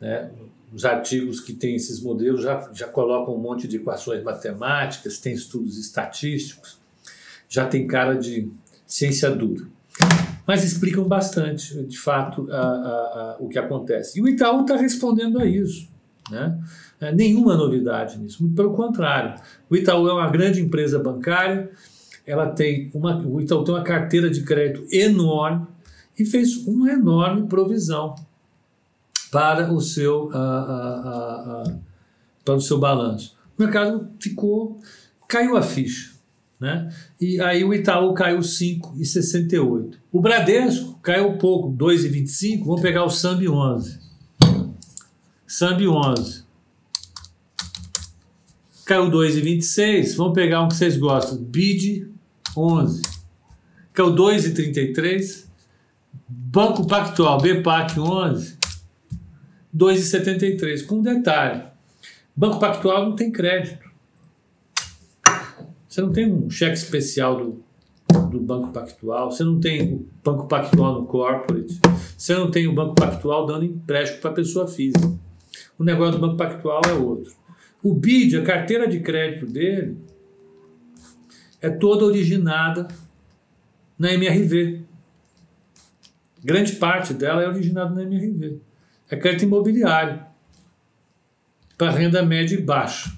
Né? 0.00 0.30
Os 0.72 0.84
artigos 0.84 1.40
que 1.40 1.52
têm 1.52 1.74
esses 1.74 2.00
modelos 2.00 2.42
já, 2.42 2.70
já 2.72 2.86
colocam 2.86 3.34
um 3.34 3.38
monte 3.38 3.66
de 3.66 3.76
equações 3.76 4.22
matemáticas, 4.22 5.18
tem 5.18 5.32
estudos 5.32 5.76
estatísticos, 5.78 6.78
já 7.48 7.66
tem 7.66 7.86
cara 7.86 8.14
de 8.14 8.50
ciência 8.86 9.30
dura. 9.30 9.66
Mas 10.46 10.64
explicam 10.64 11.04
bastante, 11.04 11.80
de 11.84 11.98
fato, 11.98 12.50
a, 12.50 12.56
a, 12.56 12.60
a, 12.60 13.36
o 13.40 13.48
que 13.48 13.58
acontece. 13.58 14.18
E 14.18 14.22
o 14.22 14.28
Itaú 14.28 14.62
está 14.62 14.76
respondendo 14.76 15.38
a 15.38 15.44
isso. 15.44 15.88
Né? 16.30 16.58
É, 17.00 17.12
nenhuma 17.12 17.56
novidade 17.56 18.18
nisso, 18.18 18.42
muito 18.42 18.54
pelo 18.54 18.74
contrário. 18.74 19.40
O 19.68 19.76
Itaú 19.76 20.08
é 20.08 20.12
uma 20.12 20.30
grande 20.30 20.60
empresa 20.60 20.98
bancária, 20.98 21.70
ela 22.30 22.46
tem 22.46 22.90
uma, 22.94 23.18
o 23.26 23.40
Itaú 23.40 23.64
tem 23.64 23.74
uma 23.74 23.82
carteira 23.82 24.30
de 24.30 24.42
crédito 24.42 24.86
enorme 24.94 25.66
e 26.18 26.24
fez 26.24 26.56
uma 26.66 26.92
enorme 26.92 27.48
provisão 27.48 28.14
para 29.30 29.72
o 29.72 29.80
seu, 29.80 30.28
para 30.28 31.64
o 32.54 32.60
seu 32.60 32.78
balanço. 32.78 33.36
O 33.58 33.62
mercado 33.62 34.08
ficou, 34.18 34.78
caiu 35.26 35.56
a 35.56 35.62
ficha. 35.62 36.10
Né? 36.60 36.92
E 37.18 37.40
aí 37.40 37.64
o 37.64 37.72
Itaú 37.72 38.12
caiu 38.12 38.40
5,68. 38.40 39.94
O 40.12 40.20
Bradesco 40.20 40.98
caiu 41.02 41.38
pouco, 41.38 41.72
2,25. 41.72 42.64
Vamos 42.64 42.82
pegar 42.82 43.04
o 43.04 43.10
Sambi 43.10 43.48
11. 43.48 43.98
Sambi 45.46 45.88
11. 45.88 46.44
Caiu 48.84 49.10
2,26. 49.10 50.16
Vamos 50.16 50.34
pegar 50.34 50.62
um 50.62 50.68
que 50.68 50.74
vocês 50.74 50.98
gostam. 50.98 51.38
BID 51.38 52.10
11. 52.60 53.02
Caiu 53.92 54.14
2,33. 54.14 55.46
Banco 56.28 56.86
Pactual, 56.86 57.38
BPAC 57.40 57.98
11. 57.98 58.58
2,73. 59.76 60.86
Com 60.86 60.96
um 60.96 61.02
detalhe. 61.02 61.62
Banco 62.36 62.58
Pactual 62.58 63.06
não 63.06 63.16
tem 63.16 63.30
crédito. 63.30 63.90
Você 65.88 66.00
não 66.00 66.12
tem 66.12 66.32
um 66.32 66.48
cheque 66.48 66.74
especial 66.74 67.36
do, 67.36 67.64
do 68.30 68.38
Banco 68.38 68.70
Pactual, 68.70 69.30
você 69.30 69.42
não 69.42 69.58
tem 69.58 69.92
o 69.92 70.08
Banco 70.24 70.46
Pactual 70.46 71.00
no 71.00 71.06
corporate, 71.06 71.80
você 72.16 72.32
não 72.34 72.48
tem 72.48 72.68
o 72.68 72.72
Banco 72.72 72.94
Pactual 72.94 73.44
dando 73.44 73.64
empréstimo 73.64 74.20
para 74.20 74.30
pessoa 74.30 74.68
física. 74.68 75.12
O 75.76 75.82
negócio 75.82 76.12
do 76.12 76.20
Banco 76.20 76.36
Pactual 76.36 76.80
é 76.88 76.92
outro. 76.92 77.32
O 77.82 77.92
BID, 77.92 78.36
a 78.36 78.42
carteira 78.42 78.86
de 78.86 79.00
crédito 79.00 79.46
dele, 79.46 79.96
é 81.60 81.68
toda 81.68 82.04
originada 82.04 82.88
na 83.98 84.12
MRV. 84.12 84.82
Grande 86.42 86.72
parte 86.72 87.12
dela 87.12 87.42
é 87.42 87.48
originada 87.48 87.94
na 87.94 88.02
MRV. 88.02 88.58
É 89.10 89.16
crédito 89.16 89.44
imobiliário 89.44 90.20
para 91.76 91.90
renda 91.90 92.22
média 92.22 92.54
e 92.54 92.62
baixa. 92.62 93.12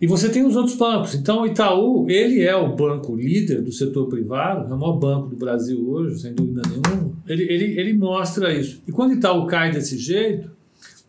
E 0.00 0.06
você 0.06 0.30
tem 0.30 0.46
os 0.46 0.56
outros 0.56 0.76
bancos. 0.76 1.14
Então, 1.14 1.42
o 1.42 1.46
Itaú, 1.46 2.08
ele 2.08 2.42
é 2.42 2.56
o 2.56 2.74
banco 2.74 3.14
líder 3.14 3.60
do 3.60 3.70
setor 3.70 4.08
privado, 4.08 4.72
é 4.72 4.74
o 4.74 4.78
maior 4.78 4.98
banco 4.98 5.28
do 5.28 5.36
Brasil 5.36 5.86
hoje, 5.90 6.18
sem 6.18 6.32
dúvida 6.32 6.62
nenhuma. 6.66 7.12
Ele, 7.28 7.42
ele, 7.42 7.78
ele 7.78 7.92
mostra 7.92 8.52
isso. 8.54 8.82
E 8.88 8.92
quando 8.92 9.10
o 9.10 9.14
Itaú 9.14 9.46
cai 9.46 9.70
desse 9.70 9.98
jeito, 9.98 10.50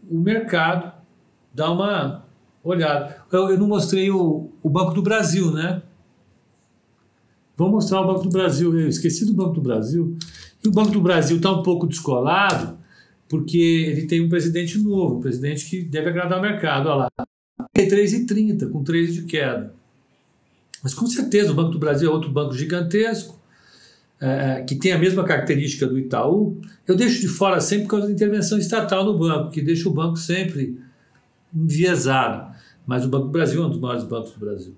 o 0.10 0.18
mercado 0.18 0.92
dá 1.54 1.72
uma 1.72 2.21
olhada. 2.64 3.18
Eu, 3.32 3.50
eu 3.50 3.58
não 3.58 3.68
mostrei 3.68 4.10
o, 4.12 4.50
o 4.62 4.70
Banco 4.70 4.94
do 4.94 5.02
Brasil, 5.02 5.52
né? 5.52 5.82
Vou 7.56 7.70
mostrar 7.70 8.02
o 8.02 8.08
Banco 8.08 8.24
do 8.24 8.30
Brasil. 8.30 8.78
Eu 8.80 8.88
esqueci 8.88 9.26
do 9.26 9.34
Banco 9.34 9.54
do 9.54 9.62
Brasil. 9.62 10.18
E 10.64 10.68
o 10.68 10.72
Banco 10.72 10.92
do 10.92 11.02
Brasil 11.02 11.38
está 11.38 11.52
um 11.52 11.64
pouco 11.64 11.88
descolado, 11.88 12.78
porque 13.28 13.58
ele 13.58 14.08
tem 14.08 14.22
um 14.22 14.30
presidente 14.30 14.78
novo, 14.78 15.18
um 15.18 15.22
presidente 15.22 15.70
que 15.70 15.82
deve 15.82 16.10
agradar 16.10 16.40
o 16.40 16.42
mercado. 16.42 16.88
Olha 16.88 17.10
lá, 17.18 17.28
3,30, 17.76 18.70
com 18.70 18.84
3 18.84 19.14
de 19.14 19.22
queda. 19.24 19.74
Mas 20.84 20.94
com 20.94 21.06
certeza 21.06 21.52
o 21.52 21.56
Banco 21.56 21.72
do 21.72 21.80
Brasil 21.80 22.10
é 22.10 22.14
outro 22.14 22.32
banco 22.32 22.56
gigantesco, 22.56 23.40
é, 24.20 24.64
que 24.64 24.76
tem 24.76 24.92
a 24.92 24.98
mesma 24.98 25.24
característica 25.24 25.86
do 25.86 25.98
Itaú. 25.98 26.60
Eu 26.88 26.96
deixo 26.96 27.22
de 27.22 27.28
fora 27.28 27.60
sempre 27.62 27.86
por 27.86 27.92
causa 27.92 28.08
da 28.08 28.14
intervenção 28.14 28.58
estatal 28.58 29.06
no 29.06 29.18
banco, 29.18 29.52
que 29.52 29.62
deixa 29.62 29.88
o 29.88 29.94
banco 29.94 30.18
sempre 30.18 30.80
enviesado. 31.54 32.56
Mas 32.86 33.06
o 33.06 33.10
Banco 33.10 33.26
do 33.26 33.32
Brasil 33.32 33.62
é 33.64 33.66
um 33.66 33.70
dos 33.70 33.80
maiores 33.80 34.04
bancos 34.04 34.32
do 34.32 34.40
Brasil, 34.40 34.76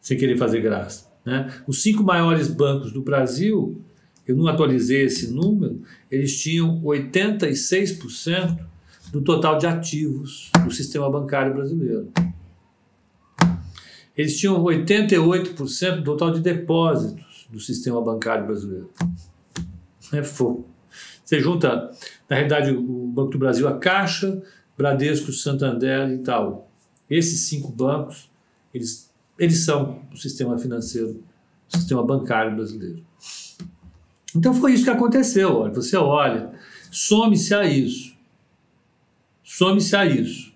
sem 0.00 0.16
querer 0.16 0.36
fazer 0.36 0.60
graça. 0.60 1.10
Né? 1.24 1.52
Os 1.66 1.82
cinco 1.82 2.02
maiores 2.02 2.48
bancos 2.48 2.92
do 2.92 3.02
Brasil, 3.02 3.80
eu 4.26 4.36
não 4.36 4.46
atualizei 4.46 5.04
esse 5.04 5.32
número, 5.32 5.82
eles 6.10 6.40
tinham 6.40 6.80
86% 6.82 8.58
do 9.12 9.22
total 9.22 9.58
de 9.58 9.66
ativos 9.66 10.50
do 10.64 10.70
sistema 10.70 11.10
bancário 11.10 11.54
brasileiro. 11.54 12.08
Eles 14.16 14.38
tinham 14.38 14.62
88% 14.62 15.96
do 15.96 16.04
total 16.04 16.30
de 16.30 16.40
depósitos 16.40 17.48
do 17.50 17.58
sistema 17.58 18.00
bancário 18.00 18.46
brasileiro. 18.46 18.90
É 20.12 20.22
fogo. 20.22 20.68
Você 21.24 21.38
junta, 21.38 21.90
na 22.28 22.36
realidade, 22.36 22.72
o 22.72 23.06
Banco 23.06 23.30
do 23.30 23.38
Brasil, 23.38 23.68
a 23.68 23.78
Caixa, 23.78 24.42
Bradesco, 24.80 25.30
Santander 25.30 26.08
e 26.08 26.14
Itaú. 26.14 26.64
Esses 27.08 27.48
cinco 27.48 27.70
bancos, 27.70 28.30
eles, 28.72 29.12
eles 29.38 29.62
são 29.62 30.02
o 30.10 30.16
sistema 30.16 30.56
financeiro, 30.56 31.22
o 31.68 31.76
sistema 31.76 32.02
bancário 32.02 32.56
brasileiro. 32.56 33.04
Então 34.34 34.54
foi 34.54 34.72
isso 34.72 34.84
que 34.84 34.90
aconteceu. 34.90 35.54
Olha, 35.54 35.74
você 35.74 35.98
olha, 35.98 36.58
some-se 36.90 37.54
a 37.54 37.66
isso. 37.66 38.16
Some-se 39.44 39.94
a 39.94 40.06
isso. 40.06 40.50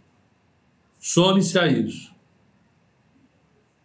Some-se 0.99 1.59
a 1.59 1.67
isso. 1.67 2.15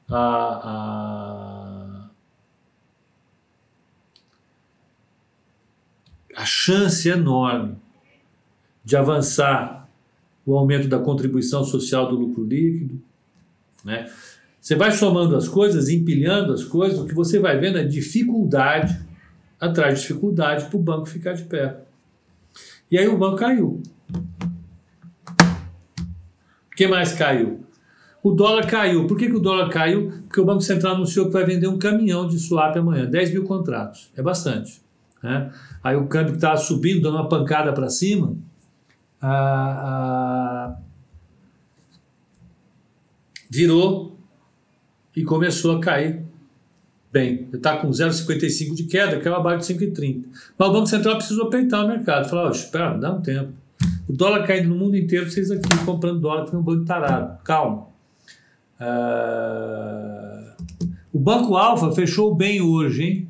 A, 0.07 0.15
a, 0.63 2.09
a 6.33 6.45
chance 6.45 7.09
enorme 7.09 7.77
de 8.85 8.95
avançar 8.95 9.78
o 10.49 10.57
aumento 10.57 10.87
da 10.87 10.97
contribuição 10.97 11.63
social 11.63 12.09
do 12.09 12.15
lucro 12.15 12.43
líquido. 12.43 12.99
Né? 13.83 14.09
Você 14.59 14.75
vai 14.75 14.91
somando 14.91 15.35
as 15.35 15.47
coisas, 15.47 15.89
empilhando 15.89 16.51
as 16.53 16.63
coisas, 16.63 16.99
o 16.99 17.05
que 17.05 17.13
você 17.13 17.39
vai 17.39 17.57
vendo 17.59 17.77
é 17.77 17.83
dificuldade 17.83 18.99
atrás 19.59 19.95
de 19.95 20.01
dificuldade 20.01 20.65
para 20.65 20.77
o 20.77 20.81
banco 20.81 21.05
ficar 21.05 21.33
de 21.33 21.43
pé. 21.43 21.77
E 22.89 22.97
aí 22.97 23.07
o 23.07 23.17
banco 23.17 23.37
caiu. 23.37 23.81
O 26.71 26.75
que 26.75 26.87
mais 26.87 27.13
caiu? 27.13 27.63
O 28.23 28.31
dólar 28.31 28.65
caiu. 28.65 29.05
Por 29.05 29.17
que, 29.17 29.27
que 29.27 29.35
o 29.35 29.39
dólar 29.39 29.69
caiu? 29.69 30.11
Porque 30.27 30.41
o 30.41 30.45
Banco 30.45 30.61
Central 30.61 30.95
anunciou 30.95 31.27
que 31.27 31.33
vai 31.33 31.45
vender 31.45 31.67
um 31.67 31.77
caminhão 31.77 32.27
de 32.27 32.39
swap 32.39 32.75
amanhã, 32.75 33.05
10 33.05 33.31
mil 33.33 33.43
contratos. 33.43 34.09
É 34.15 34.21
bastante. 34.21 34.81
Né? 35.21 35.51
Aí 35.83 35.95
o 35.95 36.07
câmbio 36.07 36.31
que 36.31 36.37
estava 36.37 36.57
subindo, 36.57 37.01
dando 37.01 37.15
uma 37.15 37.29
pancada 37.29 37.71
para 37.71 37.89
cima, 37.89 38.35
virou 43.49 44.17
e 45.15 45.23
começou 45.23 45.77
a 45.77 45.81
cair 45.81 46.21
bem. 47.11 47.47
Está 47.51 47.77
com 47.77 47.89
0,55 47.89 48.75
de 48.75 48.83
queda, 48.83 49.19
que 49.19 49.27
é 49.27 49.31
abaixo 49.31 49.73
de 49.73 49.79
5,30. 49.79 50.23
Mas 50.57 50.69
o 50.69 50.71
Banco 50.71 50.87
Central 50.87 51.17
precisou 51.17 51.49
peitar 51.49 51.83
o 51.83 51.87
mercado. 51.87 52.29
Falar, 52.29 52.51
espera, 52.51 52.97
dá 52.97 53.13
um 53.13 53.21
tempo. 53.21 53.53
O 54.07 54.13
dólar 54.13 54.45
caindo 54.45 54.69
no 54.69 54.75
mundo 54.75 54.95
inteiro, 54.95 55.29
vocês 55.29 55.51
aqui 55.51 55.67
comprando 55.85 56.19
dólar, 56.19 56.49
que 56.49 56.55
é 56.55 56.57
um 56.57 56.61
banco 56.61 56.85
tarado. 56.85 57.39
Calma. 57.43 57.87
Uh, 58.79 60.49
o 61.11 61.19
Banco 61.19 61.55
Alfa 61.55 61.91
fechou 61.91 62.33
bem 62.33 62.61
hoje, 62.61 63.03
hein? 63.03 63.28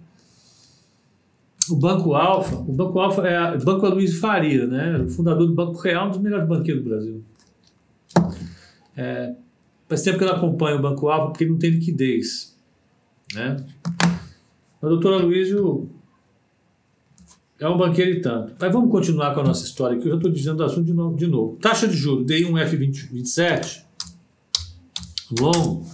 O 1.70 1.76
Banco 1.76 2.14
Alfa, 2.14 2.56
o 2.56 2.72
Banco 2.74 3.00
Alfa 3.00 3.22
é 3.28 3.56
o 3.56 3.64
Banco 3.64 3.88
Luiz 3.88 4.20
Faria, 4.20 4.66
né? 4.66 4.98
O 5.00 5.10
fundador 5.10 5.48
do 5.48 5.54
Banco 5.54 5.78
Real, 5.80 6.08
um 6.08 6.12
dos 6.12 6.20
melhores 6.20 6.48
banqueiros 6.48 6.84
do 6.84 6.90
Brasil. 6.90 7.24
É, 8.96 9.34
faz 9.88 10.02
tempo 10.02 10.18
que 10.18 10.24
eu 10.24 10.28
não 10.28 10.36
acompanho 10.36 10.78
o 10.78 10.82
Banco 10.82 11.08
Alfa 11.08 11.28
porque 11.28 11.44
ele 11.44 11.52
não 11.52 11.60
tem 11.60 11.72
liquidez, 11.72 12.58
né? 13.34 13.58
O 14.82 14.88
doutor 14.88 15.22
Aloysio 15.22 15.90
é 17.60 17.68
um 17.68 17.78
banqueiro 17.78 18.12
e 18.12 18.22
tanto. 18.22 18.56
Mas 18.60 18.72
vamos 18.72 18.90
continuar 18.90 19.34
com 19.34 19.42
a 19.42 19.44
nossa 19.44 19.66
história, 19.66 19.98
que 19.98 20.06
eu 20.06 20.12
já 20.12 20.16
estou 20.16 20.32
dizendo 20.32 20.62
o 20.62 20.64
assunto 20.64 20.86
de 20.86 20.94
novo, 20.94 21.16
de 21.18 21.28
novo. 21.28 21.58
Taxa 21.58 21.88
de 21.88 21.96
juros, 21.96 22.26
dei 22.26 22.46
um 22.46 22.54
F27, 22.54 23.84
longo, 25.40 25.86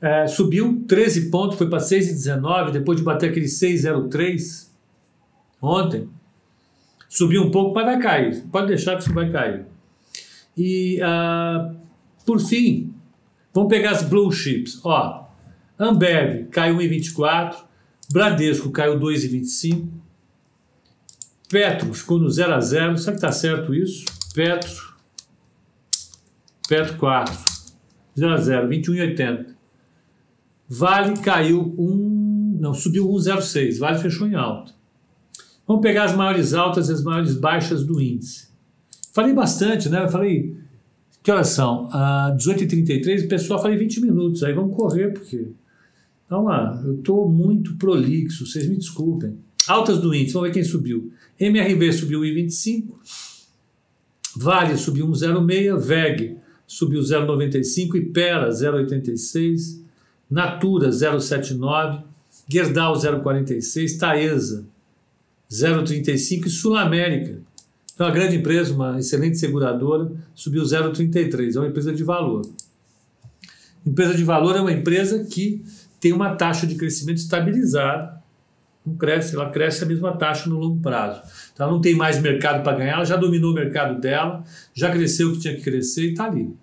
é, 0.00 0.26
subiu 0.26 0.84
13 0.86 1.30
pontos, 1.30 1.56
foi 1.56 1.68
para 1.68 1.78
6,19, 1.78 2.72
depois 2.72 2.98
de 2.98 3.04
bater 3.04 3.30
aquele 3.30 3.46
6,03 3.46 4.65
ontem. 5.60 6.08
Subiu 7.08 7.42
um 7.42 7.50
pouco, 7.50 7.74
mas 7.74 7.84
vai 7.84 7.98
cair. 8.00 8.44
Pode 8.50 8.68
deixar 8.68 8.96
que 8.96 9.02
isso 9.02 9.14
vai 9.14 9.30
cair. 9.30 9.66
E, 10.56 11.00
uh, 11.02 11.76
por 12.24 12.40
fim, 12.40 12.92
vamos 13.52 13.68
pegar 13.68 13.92
as 13.92 14.02
blue 14.02 14.32
chips. 14.32 14.80
Ó, 14.84 15.26
Ambev 15.78 16.48
caiu 16.50 16.78
1,24, 16.78 17.56
Bradesco 18.10 18.70
caiu 18.70 18.98
2,25, 18.98 19.88
Petro 21.48 21.92
ficou 21.94 22.18
no 22.18 22.30
0 22.30 22.54
a 22.54 22.60
0. 22.60 22.98
Será 22.98 23.12
que 23.12 23.18
está 23.18 23.30
certo 23.30 23.74
isso? 23.74 24.04
Petro, 24.34 24.94
Petro 26.68 26.96
4, 26.96 27.34
0 28.18 28.32
a 28.32 28.36
0, 28.36 28.68
21,80. 28.68 29.54
Vale 30.68 31.16
caiu 31.18 31.74
1, 31.78 32.58
não, 32.60 32.74
subiu 32.74 33.06
1,06. 33.08 33.78
Vale 33.78 33.98
fechou 33.98 34.26
em 34.26 34.34
alta. 34.34 34.75
Vamos 35.66 35.82
pegar 35.82 36.04
as 36.04 36.14
maiores 36.14 36.54
altas 36.54 36.88
e 36.88 36.92
as 36.92 37.02
maiores 37.02 37.34
baixas 37.34 37.84
do 37.84 38.00
índice. 38.00 38.48
Falei 39.12 39.32
bastante, 39.32 39.88
né? 39.88 40.04
Eu 40.04 40.08
falei, 40.08 40.56
que 41.22 41.32
horas 41.32 41.48
são? 41.48 41.88
Ah, 41.90 42.32
18h33, 42.38 43.24
o 43.24 43.28
pessoal 43.28 43.60
falei 43.60 43.76
20 43.76 44.00
minutos. 44.00 44.42
Aí 44.44 44.52
vamos 44.52 44.76
correr, 44.76 45.12
porque. 45.12 45.48
Então 46.24 46.44
lá, 46.44 46.80
eu 46.84 46.94
estou 46.94 47.28
muito 47.28 47.76
prolixo, 47.76 48.46
vocês 48.46 48.68
me 48.68 48.76
desculpem. 48.76 49.38
Altas 49.66 49.98
do 49.98 50.14
índice, 50.14 50.34
vamos 50.34 50.48
ver 50.48 50.54
quem 50.54 50.64
subiu. 50.64 51.12
MRV 51.38 51.92
subiu 51.92 52.20
1,25, 52.20 52.94
Vale 54.36 54.76
subiu 54.76 55.08
1,06, 55.08 55.78
VEG 55.78 56.36
subiu 56.66 57.00
0,95, 57.00 57.96
Ipera 57.96 58.50
0,86, 58.50 59.80
Natura 60.30 60.90
0,79, 60.90 62.02
Gerdau 62.48 62.94
0,46, 62.94 63.98
Taesa 63.98 64.66
0,35 65.50 66.46
e 66.46 66.50
Sul 66.50 66.76
América, 66.76 67.40
é 67.98 68.02
uma 68.02 68.10
grande 68.10 68.36
empresa, 68.36 68.74
uma 68.74 68.98
excelente 68.98 69.38
seguradora, 69.38 70.12
subiu 70.34 70.62
0,33, 70.62 71.56
é 71.56 71.58
uma 71.58 71.68
empresa 71.68 71.94
de 71.94 72.04
valor. 72.04 72.42
Empresa 73.86 74.14
de 74.14 74.24
valor 74.24 74.56
é 74.56 74.60
uma 74.60 74.72
empresa 74.72 75.24
que 75.24 75.64
tem 75.98 76.12
uma 76.12 76.34
taxa 76.34 76.66
de 76.66 76.74
crescimento 76.74 77.18
estabilizada, 77.18 78.16
não 78.84 78.96
cresce, 78.96 79.34
ela 79.34 79.50
cresce 79.50 79.82
a 79.82 79.86
mesma 79.86 80.16
taxa 80.16 80.48
no 80.48 80.58
longo 80.58 80.80
prazo. 80.80 81.22
Então, 81.52 81.66
ela 81.66 81.74
não 81.74 81.80
tem 81.80 81.94
mais 81.94 82.20
mercado 82.20 82.62
para 82.62 82.76
ganhar, 82.76 82.92
ela 82.94 83.04
já 83.04 83.16
dominou 83.16 83.50
o 83.50 83.54
mercado 83.54 84.00
dela, 84.00 84.44
já 84.74 84.90
cresceu 84.90 85.30
o 85.30 85.32
que 85.32 85.40
tinha 85.40 85.56
que 85.56 85.62
crescer 85.62 86.08
e 86.08 86.10
está 86.10 86.26
ali. 86.26 86.54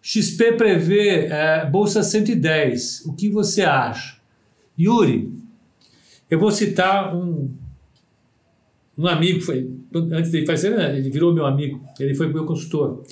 XP 0.00 0.52
prevê 0.52 1.26
é, 1.26 1.66
Bolsa 1.66 2.02
110. 2.02 3.06
O 3.06 3.14
que 3.14 3.28
você 3.28 3.62
acha? 3.62 4.18
Yuri, 4.78 5.32
eu 6.30 6.38
vou 6.38 6.50
citar 6.50 7.14
um, 7.14 7.50
um 8.96 9.06
amigo, 9.06 9.40
foi, 9.40 9.70
antes 10.12 10.30
dele 10.30 10.46
fazer, 10.46 10.70
né, 10.70 10.96
ele 10.96 11.10
virou 11.10 11.32
meu 11.32 11.46
amigo, 11.46 11.82
ele 11.98 12.14
foi 12.14 12.32
meu 12.32 12.44
consultor, 12.44 13.02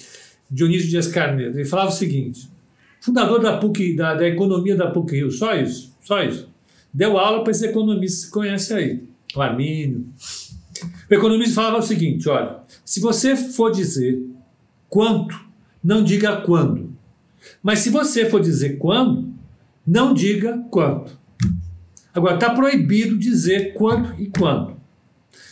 Dionísio 0.50 0.88
Dias 0.88 1.06
Carneiro. 1.06 1.54
Ele 1.54 1.64
falava 1.64 1.90
o 1.90 1.94
seguinte: 1.94 2.48
fundador 3.00 3.40
da 3.40 3.56
PUC, 3.58 3.94
da, 3.96 4.14
da 4.14 4.26
economia 4.26 4.76
da 4.76 4.90
PUC 4.90 5.16
Rio, 5.16 5.30
só 5.30 5.54
isso, 5.56 5.96
só 6.02 6.22
isso. 6.22 6.48
Deu 6.92 7.16
aula 7.18 7.42
para 7.42 7.50
esses 7.50 7.62
economistas 7.62 8.26
que 8.26 8.30
conhece 8.30 8.74
aí, 8.74 9.02
o 9.34 9.40
Armínio. 9.40 10.06
O 11.10 11.14
economista 11.14 11.54
falava 11.54 11.78
o 11.78 11.82
seguinte: 11.82 12.28
olha, 12.28 12.58
se 12.84 13.00
você 13.00 13.34
for 13.36 13.70
dizer 13.70 14.22
quanto 14.88 15.52
não 15.82 16.04
diga 16.04 16.36
quando. 16.42 16.92
Mas 17.62 17.80
se 17.80 17.90
você 17.90 18.28
for 18.30 18.40
dizer 18.40 18.78
quando, 18.78 19.32
não 19.86 20.14
diga 20.14 20.58
quanto. 20.70 21.18
Agora, 22.14 22.34
está 22.34 22.50
proibido 22.50 23.18
dizer 23.18 23.74
quanto 23.74 24.20
e 24.20 24.26
quando. 24.26 24.76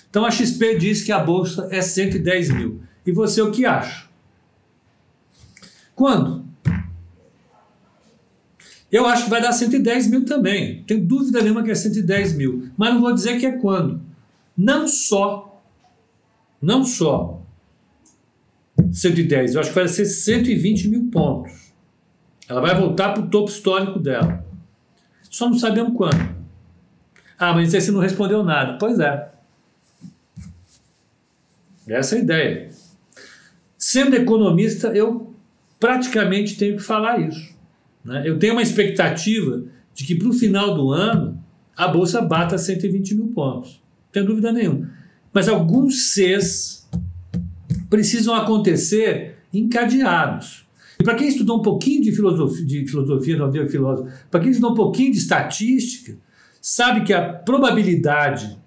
Então 0.09 0.25
a 0.25 0.31
XP 0.31 0.77
diz 0.77 1.03
que 1.03 1.13
a 1.13 1.19
bolsa 1.19 1.69
é 1.71 1.81
110 1.81 2.51
mil. 2.51 2.83
E 3.07 3.13
você 3.13 3.41
o 3.41 3.51
que 3.51 3.65
acha? 3.65 4.09
Quando? 5.95 6.45
Eu 8.91 9.07
acho 9.07 9.25
que 9.25 9.31
vai 9.31 9.41
dar 9.41 9.53
110 9.53 10.09
mil 10.09 10.25
também. 10.25 10.83
Tenho 10.83 11.07
dúvida 11.07 11.41
nenhuma 11.41 11.63
que 11.63 11.71
é 11.71 11.75
110 11.75 12.35
mil. 12.35 12.71
Mas 12.77 12.93
não 12.93 13.01
vou 13.01 13.15
dizer 13.15 13.39
que 13.39 13.47
é 13.47 13.53
quando. 13.53 14.01
Não 14.57 14.89
só, 14.89 15.63
não 16.61 16.85
só 16.85 17.41
110, 18.93 19.55
eu 19.55 19.61
acho 19.61 19.71
que 19.71 19.75
vai 19.77 19.89
ser 19.89 20.05
120 20.05 20.89
mil 20.89 21.09
pontos. 21.11 21.73
Ela 22.49 22.61
vai 22.61 22.75
voltar 22.75 23.15
para 23.15 23.23
o 23.23 23.31
topo 23.31 23.49
histórico 23.49 23.99
dela. 24.01 24.45
Só 25.23 25.49
não 25.49 25.57
sabemos 25.57 25.97
quando. 25.97 26.40
Ah, 27.41 27.55
mas 27.55 27.73
você 27.73 27.91
não 27.91 28.01
respondeu 28.01 28.45
nada. 28.45 28.77
Pois 28.79 29.01
é. 29.01 29.31
Essa 31.89 32.17
é 32.17 32.19
a 32.19 32.23
ideia. 32.23 32.71
Sendo 33.79 34.15
economista, 34.15 34.89
eu 34.89 35.35
praticamente 35.81 36.59
tenho 36.59 36.77
que 36.77 36.83
falar 36.83 37.19
isso. 37.19 37.55
Né? 38.05 38.25
Eu 38.27 38.39
tenho 38.39 38.53
uma 38.53 38.63
expectativa 38.63 39.65
de 39.95 40.05
que 40.05 40.15
para 40.15 40.29
o 40.29 40.35
final 40.35 40.75
do 40.75 40.93
ano 40.93 41.43
a 41.75 41.89
Bolsa 41.89 42.21
bata 42.21 42.59
120 42.59 43.15
mil 43.15 43.29
pontos. 43.29 43.81
Não 44.05 44.13
tem 44.13 44.25
dúvida 44.25 44.53
nenhuma. 44.53 44.93
Mas 45.33 45.49
alguns 45.49 46.13
Cs 46.13 46.87
precisam 47.89 48.35
acontecer 48.35 49.39
encadeados. 49.53 50.67
E 51.01 51.03
para 51.03 51.15
quem 51.15 51.29
estudou 51.29 51.61
um 51.61 51.63
pouquinho 51.63 52.03
de 52.03 52.13
filosofia, 52.13 52.67
de 52.67 52.87
filosofia 52.87 53.39
não 53.39 53.47
havia 53.47 53.67
filósofo, 53.67 54.11
para 54.31 54.41
quem 54.41 54.51
estudou 54.51 54.73
um 54.73 54.77
pouquinho 54.77 55.13
de 55.13 55.19
estatística, 55.19 56.19
sabe 56.61 57.05
que 57.05 57.13
a 57.13 57.33
probabilidade 57.33 58.59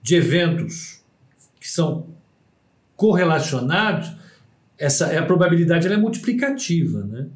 de 0.00 0.16
eventos 0.16 1.02
que 1.60 1.68
são 1.68 2.08
correlacionados, 2.96 4.12
essa 4.78 5.18
a 5.18 5.24
probabilidade 5.24 5.86
ela 5.86 5.96
é 5.96 5.98
multiplicativa, 5.98 7.04
né? 7.04 7.28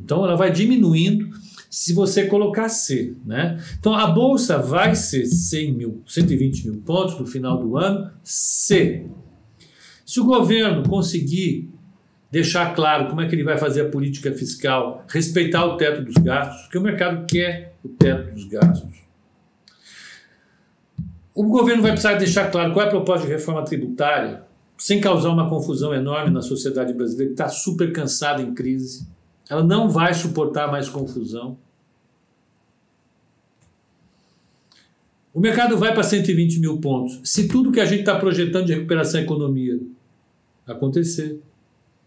Então 0.00 0.24
ela 0.24 0.36
vai 0.36 0.50
diminuindo 0.50 1.30
se 1.74 1.92
você 1.92 2.26
colocar 2.26 2.68
C. 2.68 3.16
Né? 3.26 3.60
Então 3.78 3.94
a 3.94 4.06
bolsa 4.06 4.58
vai 4.58 4.94
ser 4.94 5.26
100 5.26 5.72
mil, 5.72 6.02
120 6.06 6.68
mil 6.68 6.80
pontos 6.82 7.18
no 7.18 7.26
final 7.26 7.58
do 7.58 7.76
ano, 7.76 8.12
C. 8.22 9.06
Se 10.06 10.20
o 10.20 10.24
governo 10.24 10.88
conseguir 10.88 11.73
deixar 12.34 12.74
claro 12.74 13.06
como 13.06 13.20
é 13.20 13.28
que 13.28 13.34
ele 13.36 13.44
vai 13.44 13.56
fazer 13.56 13.82
a 13.82 13.88
política 13.88 14.32
fiscal, 14.32 15.04
respeitar 15.08 15.64
o 15.64 15.76
teto 15.76 16.02
dos 16.02 16.16
gastos, 16.16 16.62
porque 16.62 16.78
o 16.78 16.80
mercado 16.80 17.24
quer 17.26 17.76
o 17.84 17.88
teto 17.88 18.34
dos 18.34 18.44
gastos. 18.46 19.04
O 21.32 21.44
governo 21.44 21.80
vai 21.80 21.92
precisar 21.92 22.14
deixar 22.14 22.50
claro 22.50 22.72
qual 22.72 22.84
é 22.84 22.88
a 22.88 22.90
proposta 22.90 23.24
de 23.24 23.32
reforma 23.32 23.64
tributária, 23.64 24.42
sem 24.76 25.00
causar 25.00 25.28
uma 25.28 25.48
confusão 25.48 25.94
enorme 25.94 26.32
na 26.32 26.42
sociedade 26.42 26.92
brasileira, 26.92 27.32
que 27.32 27.40
está 27.40 27.48
super 27.48 27.92
cansada 27.92 28.42
em 28.42 28.52
crise. 28.52 29.06
Ela 29.48 29.62
não 29.62 29.88
vai 29.88 30.12
suportar 30.12 30.68
mais 30.68 30.88
confusão. 30.88 31.56
O 35.32 35.38
mercado 35.38 35.78
vai 35.78 35.94
para 35.94 36.02
120 36.02 36.58
mil 36.58 36.80
pontos. 36.80 37.20
Se 37.22 37.46
tudo 37.46 37.70
que 37.70 37.80
a 37.80 37.84
gente 37.84 38.00
está 38.00 38.18
projetando 38.18 38.66
de 38.66 38.74
recuperação 38.74 39.20
da 39.20 39.24
economia 39.24 39.78
acontecer, 40.66 41.40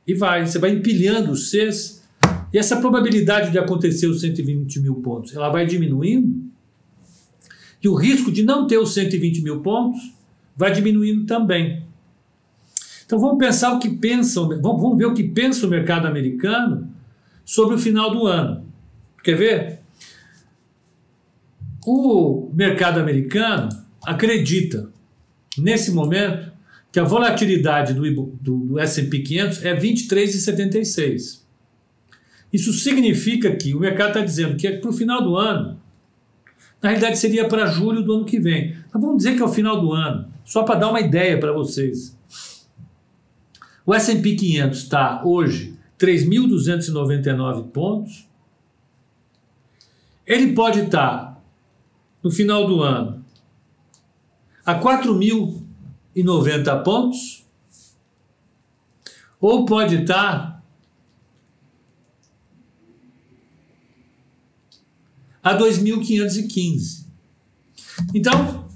e 0.08 0.13
vai, 0.13 0.46
você 0.46 0.58
vai 0.58 0.72
empilhando 0.72 1.32
os 1.32 1.50
Cs, 1.52 2.02
e 2.54 2.58
essa 2.58 2.78
probabilidade 2.78 3.52
de 3.52 3.60
acontecer 3.60 4.08
os 4.08 4.22
120 4.22 4.80
mil 4.80 4.96
pontos, 4.96 5.36
ela 5.36 5.50
vai 5.50 5.65
diminuindo, 5.65 6.48
e 7.84 7.89
o 7.89 7.93
risco 7.93 8.32
de 8.32 8.43
não 8.43 8.65
ter 8.65 8.78
os 8.78 8.93
120 8.93 9.41
mil 9.41 9.60
pontos 9.60 10.00
vai 10.56 10.72
diminuindo 10.72 11.26
também. 11.26 11.84
Então 13.06 13.20
vamos 13.20 13.38
pensar 13.38 13.74
o 13.74 13.80
que 13.80 13.89
pensam, 13.89 14.48
vamos 14.62 14.98
ver 14.98 15.06
o 15.06 15.13
que 15.13 15.24
pensa 15.24 15.67
o 15.67 15.70
mercado 15.70 16.08
americano 16.08 16.89
sobre 17.46 17.76
o 17.76 17.80
final 17.80 18.12
do 18.12 18.26
ano. 18.26 18.65
Quer 19.24 19.36
ver? 19.36 19.80
O 21.86 22.50
mercado 22.54 23.00
americano 23.00 23.70
acredita, 24.06 24.89
nesse 25.58 25.91
momento, 25.91 26.52
que 26.91 27.00
a 27.00 27.04
volatilidade 27.04 27.93
do, 27.93 28.02
do, 28.41 28.58
do 28.58 28.80
S&P 28.80 29.19
500 29.19 29.65
é 29.65 29.76
23,76. 29.76 31.41
Isso 32.52 32.71
significa 32.73 33.56
que 33.56 33.73
o 33.76 33.80
mercado 33.80 34.10
está 34.10 34.21
dizendo 34.21 34.56
que 34.56 34.69
para 34.69 34.89
o 34.89 34.93
final 34.93 35.21
do 35.21 35.36
ano 35.36 35.80
Na 36.82 36.89
realidade, 36.89 37.17
seria 37.17 37.47
para 37.47 37.65
julho 37.67 38.04
do 38.04 38.13
ano 38.13 38.26
que 38.26 38.39
vem. 38.39 38.78
Mas 38.93 39.02
vamos 39.02 39.17
dizer 39.17 39.36
que 39.36 39.41
é 39.41 39.45
o 39.45 39.50
final 39.50 39.82
do 39.82 39.91
ano, 39.93 40.32
só 40.45 40.63
para 40.63 40.80
dar 40.80 40.89
uma 40.89 41.02
ideia 41.02 41.39
para 41.39 41.52
vocês. 41.52 42.17
O 43.86 43.93
S&P 43.93 44.36
500 44.36 44.80
está 44.80 45.23
hoje 45.26 45.78
3.299 46.00 47.69
pontos. 47.71 48.28
Ele 50.26 50.54
pode 50.54 50.82
estar 50.82 51.41
no 52.21 52.30
final 52.30 52.67
do 52.67 52.82
ano 52.82 53.26
a 54.65 54.76
4.090 56.23 56.84
pontos 56.84 57.45
ou 59.39 59.65
pode 59.65 59.95
estar 60.01 60.63
a 65.43 65.58
2.515. 65.58 67.06
Então, 68.13 68.67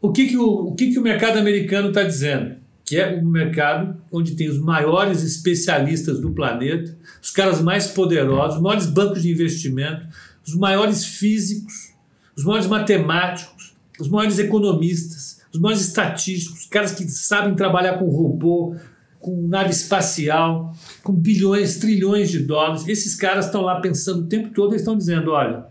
o 0.00 0.12
que, 0.12 0.28
que, 0.28 0.36
o, 0.36 0.68
o, 0.68 0.74
que, 0.74 0.92
que 0.92 0.98
o 0.98 1.02
mercado 1.02 1.38
americano 1.38 1.88
está 1.88 2.02
dizendo? 2.02 2.56
Que 2.84 2.96
é 2.96 3.16
um 3.16 3.24
mercado 3.24 4.00
onde 4.10 4.36
tem 4.36 4.48
os 4.48 4.58
maiores 4.58 5.22
especialistas 5.22 6.20
do 6.20 6.32
planeta, 6.32 6.96
os 7.20 7.30
caras 7.30 7.60
mais 7.62 7.88
poderosos, 7.88 8.56
os 8.56 8.62
maiores 8.62 8.86
bancos 8.86 9.22
de 9.22 9.30
investimento, 9.30 10.06
os 10.46 10.54
maiores 10.54 11.04
físicos, 11.04 11.92
os 12.36 12.44
maiores 12.44 12.66
matemáticos, 12.66 13.74
os 13.98 14.08
maiores 14.08 14.38
economistas, 14.38 15.41
os 15.52 15.60
maiores 15.60 15.86
estatísticos, 15.86 16.60
os 16.60 16.66
caras 16.66 16.92
que 16.92 17.06
sabem 17.08 17.54
trabalhar 17.54 17.98
com 17.98 18.08
robô, 18.08 18.74
com 19.20 19.46
nave 19.46 19.70
espacial, 19.70 20.74
com 21.02 21.12
bilhões, 21.12 21.76
trilhões 21.76 22.30
de 22.30 22.40
dólares. 22.40 22.86
Esses 22.88 23.14
caras 23.14 23.46
estão 23.46 23.62
lá 23.62 23.80
pensando 23.80 24.22
o 24.22 24.26
tempo 24.26 24.52
todo 24.54 24.74
e 24.74 24.76
estão 24.76 24.96
dizendo: 24.96 25.30
olha, 25.30 25.66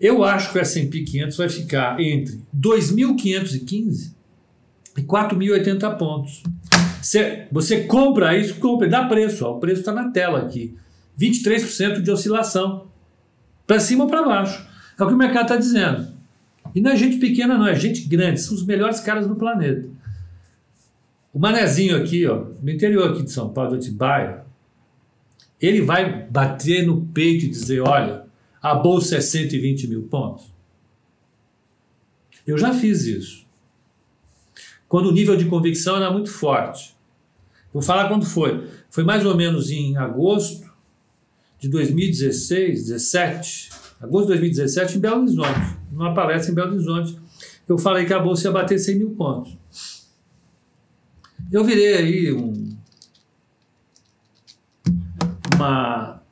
eu 0.00 0.22
acho 0.22 0.52
que 0.52 0.58
o 0.58 0.60
S&P 0.60 1.02
500 1.02 1.36
vai 1.36 1.48
ficar 1.48 2.00
entre 2.00 2.40
2.515 2.56 4.12
e 4.96 5.02
4.080 5.02 5.96
pontos. 5.96 6.42
Você, 7.02 7.46
você 7.50 7.84
compra 7.84 8.36
isso, 8.36 8.56
compra, 8.56 8.88
dá 8.88 9.04
preço, 9.06 9.44
ó, 9.44 9.56
o 9.56 9.60
preço 9.60 9.80
está 9.80 9.92
na 9.92 10.10
tela 10.10 10.40
aqui. 10.40 10.76
23% 11.18 12.00
de 12.00 12.10
oscilação, 12.10 12.86
para 13.66 13.80
cima 13.80 14.04
ou 14.04 14.10
para 14.10 14.22
baixo. 14.22 14.66
É 14.98 15.02
o 15.02 15.08
que 15.08 15.14
o 15.14 15.16
mercado 15.16 15.42
está 15.42 15.56
dizendo. 15.56 16.07
E 16.74 16.80
não 16.80 16.90
é 16.90 16.96
gente 16.96 17.18
pequena, 17.18 17.56
não, 17.56 17.66
é 17.66 17.74
gente 17.74 18.02
grande, 18.02 18.40
são 18.40 18.54
os 18.54 18.64
melhores 18.64 19.00
caras 19.00 19.26
do 19.26 19.36
planeta. 19.36 19.88
O 21.32 21.38
manezinho 21.38 21.96
aqui, 21.96 22.26
ó, 22.26 22.46
no 22.62 22.70
interior 22.70 23.10
aqui 23.10 23.22
de 23.22 23.30
São 23.30 23.50
Paulo, 23.50 23.70
de 23.70 23.86
Atibaia, 23.86 24.44
ele 25.60 25.82
vai 25.82 26.26
bater 26.28 26.86
no 26.86 27.06
peito 27.06 27.44
e 27.44 27.48
dizer: 27.48 27.80
olha, 27.80 28.24
a 28.60 28.74
bolsa 28.74 29.16
é 29.16 29.20
120 29.20 29.88
mil 29.88 30.02
pontos? 30.04 30.46
Eu 32.46 32.56
já 32.56 32.72
fiz 32.72 33.04
isso. 33.04 33.46
Quando 34.88 35.10
o 35.10 35.12
nível 35.12 35.36
de 35.36 35.44
convicção 35.44 35.96
era 35.96 36.10
muito 36.10 36.30
forte. 36.30 36.96
Vou 37.72 37.82
falar 37.82 38.08
quando 38.08 38.24
foi. 38.24 38.66
Foi 38.88 39.04
mais 39.04 39.26
ou 39.26 39.36
menos 39.36 39.70
em 39.70 39.96
agosto 39.96 40.68
de 41.58 41.68
2016, 41.68 42.86
17, 42.86 43.70
agosto 44.00 44.26
de 44.26 44.38
2017, 44.38 44.96
em 44.96 45.00
Belo 45.00 45.20
Horizonte, 45.20 45.77
numa 45.98 46.14
palestra 46.14 46.52
em 46.52 46.54
Belo 46.54 46.74
Horizonte. 46.74 47.18
Eu 47.68 47.76
falei 47.76 48.06
que 48.06 48.14
a 48.14 48.20
bolsa 48.20 48.46
ia 48.46 48.52
bater 48.52 48.78
100 48.78 48.98
mil 48.98 49.10
pontos. 49.10 49.58
Eu 51.50 51.64
virei 51.64 51.94
aí 51.94 52.32
um, 52.32 52.76
uma, 55.56 56.22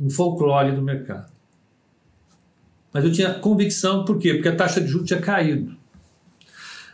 um 0.00 0.08
folclore 0.08 0.72
do 0.72 0.82
mercado. 0.82 1.32
Mas 2.92 3.04
eu 3.04 3.12
tinha 3.12 3.34
convicção, 3.34 4.04
por 4.04 4.18
quê? 4.18 4.34
Porque 4.34 4.48
a 4.48 4.56
taxa 4.56 4.80
de 4.80 4.86
juros 4.86 5.08
tinha 5.08 5.20
caído. 5.20 5.76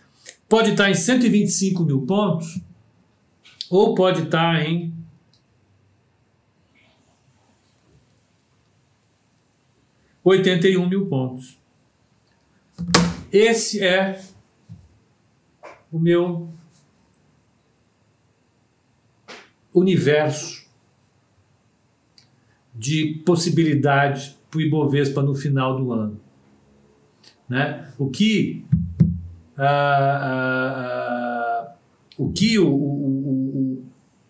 pode 0.48 0.70
estar 0.70 0.90
em 0.90 0.94
125 0.94 1.84
mil 1.84 2.02
pontos 2.02 2.60
ou 3.70 3.94
pode 3.94 4.22
estar 4.24 4.60
em 4.66 4.92
oitenta 10.24 10.68
e 10.68 10.76
um 10.76 10.88
mil 10.88 11.06
pontos. 11.06 11.58
Esse 13.30 13.84
é 13.84 14.22
o 15.92 15.98
meu 15.98 16.50
universo 19.72 20.66
de 22.74 23.22
possibilidades 23.24 24.37
para 24.50 24.58
o 24.58 24.60
Ibovespa 24.60 25.22
no 25.22 25.34
final 25.34 25.76
do 25.76 25.92
ano. 25.92 26.20
Né? 27.48 27.88
O 27.98 28.10
que 28.10 28.64
ah, 29.56 29.64
ah, 29.64 30.72
ah, 30.76 31.74
o 32.16 32.30
que 32.32 32.58
o, 32.58 32.68
o, 32.68 33.82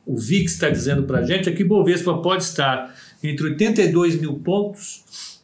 o, 0.07 0.15
o 0.15 0.17
VIX 0.17 0.53
está 0.53 0.71
dizendo 0.71 1.03
para 1.03 1.19
a 1.19 1.23
gente 1.23 1.51
é 1.51 1.53
que 1.53 1.63
o 1.63 1.69
Bovespa 1.69 2.17
pode 2.19 2.45
estar 2.45 2.95
entre 3.23 3.47
82 3.47 4.19
mil 4.19 4.39
pontos 4.39 5.43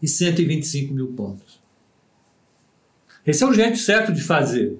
e 0.00 0.06
125 0.06 0.94
mil 0.94 1.08
pontos. 1.08 1.60
Esse 3.26 3.42
é 3.42 3.46
o 3.46 3.52
jeito 3.52 3.78
certo 3.78 4.12
de 4.12 4.22
fazer. 4.22 4.78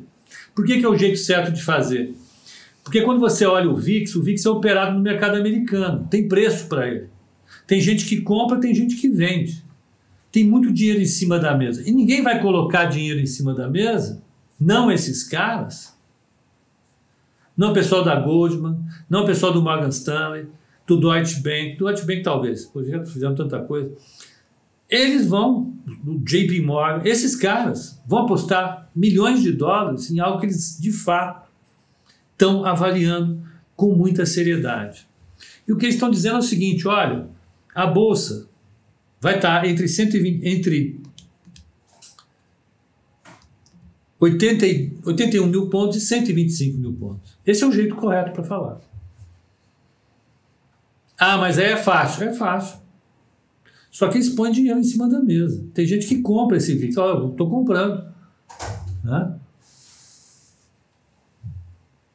Por 0.55 0.64
que, 0.64 0.79
que 0.79 0.85
é 0.85 0.88
o 0.88 0.97
jeito 0.97 1.19
certo 1.19 1.51
de 1.51 1.62
fazer? 1.62 2.14
Porque 2.85 3.03
quando 3.03 3.19
você 3.19 3.45
olha 3.45 3.69
o 3.69 3.77
VIX, 3.77 4.14
o 4.14 4.23
VIX 4.23 4.47
é 4.47 4.51
operado 4.51 4.97
no 4.97 5.01
mercado 5.01 5.37
americano, 5.37 6.07
tem 6.09 6.29
preço 6.29 6.69
para 6.69 6.87
ele. 6.87 7.09
Tem 7.67 7.81
gente 7.81 8.05
que 8.05 8.21
compra, 8.21 8.61
tem 8.61 8.75
gente 8.75 8.97
que 8.97 9.09
vende 9.09 9.67
tem 10.37 10.45
muito 10.45 10.71
dinheiro 10.71 11.01
em 11.01 11.07
cima 11.07 11.39
da 11.39 11.57
mesa. 11.57 11.83
E 11.89 11.91
ninguém 11.91 12.23
vai 12.23 12.43
colocar 12.43 12.85
dinheiro 12.85 13.19
em 13.19 13.25
cima 13.25 13.55
da 13.55 13.71
mesa, 13.71 14.23
não 14.61 14.93
esses 14.93 15.25
caras, 15.25 15.97
não 17.57 17.71
o 17.71 17.73
pessoal 17.73 18.05
da 18.05 18.21
Goldman, 18.21 18.79
não 19.09 19.23
o 19.23 19.27
pessoal 19.27 19.51
do 19.51 19.63
Morgan 19.63 19.89
Stanley, 19.89 20.47
do 20.87 21.01
Deutsche 21.01 21.41
Bank, 21.41 21.77
do 21.79 21.87
Deutsche 21.87 22.07
Bank 22.07 22.23
talvez, 22.23 22.67
porque 22.67 22.91
já 22.91 23.03
fizeram 23.03 23.35
tanta 23.35 23.61
coisa. 23.61 23.91
Eles 24.91 25.27
vão, 25.27 25.73
do 26.05 26.19
JP 26.19 26.61
Morgan, 26.61 27.01
esses 27.09 27.35
caras 27.35 27.99
vão 28.07 28.21
apostar 28.21 28.91
milhões 28.95 29.43
de 29.43 29.53
dólares 29.53 30.11
em 30.11 30.21
algo 30.21 30.39
que 30.39 30.45
eles 30.45 30.79
de 30.79 30.93
fato 30.93 31.49
estão 32.33 32.63
avaliando 32.63 33.41
com 33.75 33.95
muita 33.95 34.27
seriedade. 34.27 35.09
E 35.67 35.73
o 35.73 35.79
que 35.79 35.87
eles 35.87 35.95
estão 35.95 36.11
dizendo 36.11 36.37
é 36.37 36.41
o 36.41 36.43
seguinte: 36.43 36.87
olha, 36.87 37.27
a 37.77 37.87
bolsa 37.87 38.49
vai 39.21 39.37
estar 39.37 39.67
entre 39.67 39.87
120, 39.87 40.49
entre 40.49 40.99
80, 44.19 44.65
81 45.05 45.47
mil 45.47 45.69
pontos 45.69 45.99
e 45.99 46.01
125 46.01 46.79
mil 46.79 46.95
pontos. 46.95 47.37
Esse 47.45 47.62
é 47.62 47.67
o 47.67 47.73
jeito 47.73 47.95
correto 47.95 48.33
para 48.33 48.43
falar. 48.43 48.81
Ah, 51.19 51.37
mas 51.37 51.59
aí 51.59 51.67
é 51.67 51.77
fácil. 51.77 52.25
É 52.25 52.33
fácil. 52.33 52.79
Só 53.91 54.09
que 54.09 54.17
eles 54.17 54.31
põem 54.31 54.53
dinheiro 54.53 54.81
em 54.81 54.85
cima 54.85 55.07
da 55.07 55.21
mesa. 55.21 55.62
Tem 55.75 55.87
gente 55.87 56.07
que 56.07 56.23
compra 56.23 56.57
esse 56.57 56.75
VIX. 56.75 56.97
Olha, 56.97 57.31
estou 57.31 57.51
comprando. 57.51 58.07
Né? 59.05 59.35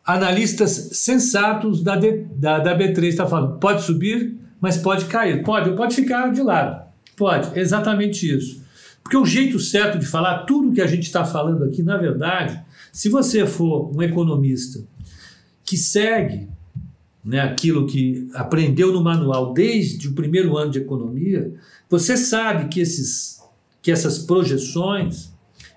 Analistas 0.03 0.71
sensatos 0.93 1.83
da, 1.83 1.95
D, 1.95 2.25
da, 2.35 2.57
da 2.57 2.75
B3 2.75 3.03
estão 3.03 3.25
tá 3.25 3.29
falando, 3.29 3.59
pode 3.59 3.83
subir, 3.83 4.40
mas 4.61 4.77
pode 4.77 5.05
cair. 5.05 5.43
Pode, 5.43 5.75
pode 5.75 5.95
ficar 5.95 6.31
de 6.31 6.41
lado. 6.41 6.85
Pode, 7.17 7.59
exatamente 7.59 8.31
isso. 8.33 8.61
Porque 9.03 9.17
o 9.17 9.25
jeito 9.25 9.59
certo 9.59 9.97
de 9.97 10.05
falar, 10.05 10.45
tudo 10.45 10.71
que 10.71 10.81
a 10.81 10.87
gente 10.87 11.03
está 11.03 11.25
falando 11.25 11.63
aqui, 11.63 11.81
na 11.81 11.97
verdade, 11.97 12.61
se 12.93 13.09
você 13.09 13.45
for 13.47 13.91
um 13.93 14.01
economista 14.01 14.83
que 15.65 15.75
segue 15.75 16.47
né, 17.25 17.39
aquilo 17.39 17.87
que 17.87 18.29
aprendeu 18.33 18.93
no 18.93 19.03
manual 19.03 19.53
desde 19.53 20.07
o 20.07 20.13
primeiro 20.13 20.55
ano 20.55 20.71
de 20.71 20.79
economia, 20.79 21.53
você 21.89 22.15
sabe 22.15 22.69
que 22.69 22.79
esses 22.79 23.41
que 23.81 23.91
essas 23.91 24.19
projeções 24.19 25.31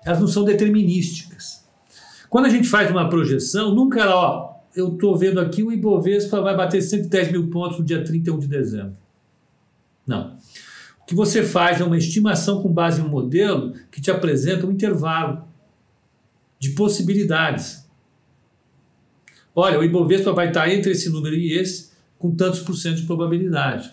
elas 0.05 0.19
não 0.19 0.27
são 0.27 0.43
determinísticas. 0.43 1.65
Quando 2.29 2.45
a 2.45 2.49
gente 2.49 2.67
faz 2.67 2.91
uma 2.91 3.09
projeção, 3.09 3.73
nunca 3.73 4.01
ela, 4.01 4.15
ó, 4.15 4.54
eu 4.75 4.93
estou 4.93 5.15
vendo 5.17 5.39
aqui 5.39 5.63
o 5.63 5.71
Ibovespa 5.71 6.41
vai 6.41 6.55
bater 6.55 6.81
110 6.81 7.31
mil 7.31 7.49
pontos 7.49 7.79
no 7.79 7.85
dia 7.85 8.03
31 8.03 8.39
de 8.39 8.47
dezembro. 8.47 8.97
Não. 10.05 10.37
O 11.01 11.05
que 11.05 11.15
você 11.15 11.43
faz 11.43 11.79
é 11.79 11.83
uma 11.83 11.97
estimação 11.97 12.61
com 12.61 12.71
base 12.71 12.99
em 12.99 13.03
um 13.03 13.09
modelo 13.09 13.73
que 13.91 14.01
te 14.01 14.11
apresenta 14.11 14.65
um 14.65 14.71
intervalo 14.71 15.47
de 16.59 16.71
possibilidades. 16.71 17.87
Olha, 19.55 19.79
o 19.79 19.83
Ibovespa 19.83 20.33
vai 20.33 20.49
estar 20.49 20.69
entre 20.69 20.91
esse 20.91 21.09
número 21.09 21.35
e 21.35 21.53
esse, 21.53 21.91
com 22.17 22.35
tantos 22.35 22.59
por 22.59 22.75
cento 22.75 22.97
de 22.97 23.05
probabilidade. 23.05 23.91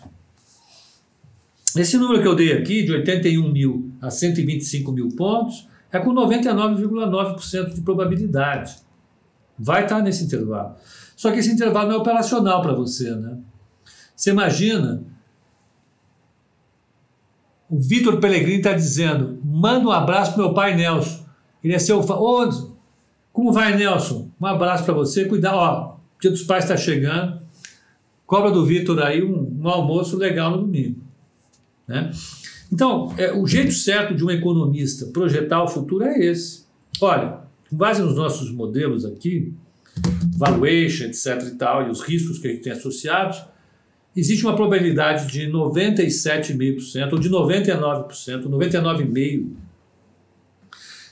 Esse 1.76 1.96
número 1.96 2.20
que 2.20 2.28
eu 2.28 2.34
dei 2.34 2.52
aqui, 2.52 2.82
de 2.82 2.92
81 2.92 3.50
mil 3.50 3.92
a 4.00 4.10
125 4.10 4.90
mil 4.90 5.08
pontos, 5.10 5.68
é 5.90 5.98
com 5.98 6.12
99,9% 6.12 7.74
de 7.74 7.80
probabilidade. 7.80 8.76
Vai 9.62 9.84
estar 9.84 10.02
nesse 10.02 10.24
intervalo. 10.24 10.74
Só 11.16 11.30
que 11.30 11.38
esse 11.38 11.52
intervalo 11.52 11.88
não 11.88 11.96
é 11.96 11.98
operacional 11.98 12.62
para 12.62 12.72
você, 12.72 13.14
né? 13.14 13.38
Você 14.16 14.30
imagina 14.30 15.04
o 17.70 17.78
Vitor 17.78 18.18
Pellegrini 18.18 18.58
está 18.58 18.72
dizendo: 18.74 19.38
manda 19.42 19.86
um 19.86 19.90
abraço 19.90 20.34
para 20.34 20.42
meu 20.42 20.52
pai 20.52 20.74
Nelson. 20.74 21.24
Ele 21.64 21.74
é 21.74 21.78
seu. 21.78 22.00
Ô, 22.00 22.72
como 23.32 23.50
vai, 23.50 23.74
Nelson? 23.76 24.28
Um 24.38 24.46
abraço 24.46 24.84
para 24.84 24.92
você. 24.92 25.24
Cuidado, 25.24 25.56
ó. 25.56 25.96
Dia 26.20 26.30
dos 26.30 26.42
Pais 26.42 26.64
está 26.64 26.76
chegando. 26.76 27.40
Cobra 28.26 28.50
do 28.50 28.64
Vitor 28.66 29.00
aí 29.02 29.22
um, 29.22 29.60
um 29.62 29.68
almoço 29.68 30.18
legal 30.18 30.50
no 30.50 30.58
domingo. 30.58 31.00
Né? 31.88 32.10
Então, 32.70 33.12
é, 33.16 33.32
o 33.32 33.46
jeito 33.46 33.72
certo 33.72 34.14
de 34.14 34.24
um 34.24 34.30
economista 34.30 35.06
projetar 35.06 35.62
o 35.62 35.68
futuro 35.68 36.04
é 36.04 36.18
esse. 36.18 36.64
Olha, 37.00 37.40
com 37.72 37.76
base 37.78 38.02
nos 38.02 38.14
nossos 38.14 38.52
modelos 38.52 39.06
aqui, 39.06 39.54
valuation, 40.36 41.04
etc. 41.04 41.42
e 41.46 41.56
tal, 41.56 41.86
e 41.86 41.90
os 41.90 42.02
riscos 42.02 42.38
que 42.38 42.46
a 42.46 42.50
gente 42.50 42.62
tem 42.62 42.72
associados, 42.72 43.42
existe 44.14 44.44
uma 44.44 44.54
probabilidade 44.54 45.26
de 45.26 45.50
97,5% 45.50 47.12
ou 47.14 47.18
de 47.18 47.30
99%, 47.30 48.42
99,5% 48.42 49.46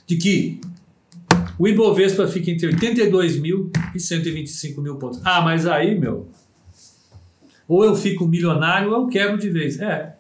de 0.07 0.17
que 0.17 0.61
o 1.59 1.67
Ibovespa 1.67 2.29
fique 2.29 2.51
entre 2.51 2.67
82 2.67 3.39
mil 3.39 3.71
e 3.95 4.01
125 4.01 4.83
mil 4.83 4.97
pontos. 4.97 5.23
Ah, 5.25 5.41
mas 5.41 5.67
aí, 5.67 5.99
meu, 5.99 6.29
ou 7.67 7.85
eu 7.85 7.97
fico 7.97 8.27
milionário 8.27 8.91
ou 8.91 9.03
eu 9.03 9.07
quebro 9.07 9.39
de 9.39 9.49
vez. 9.49 9.81
É, 9.81 10.15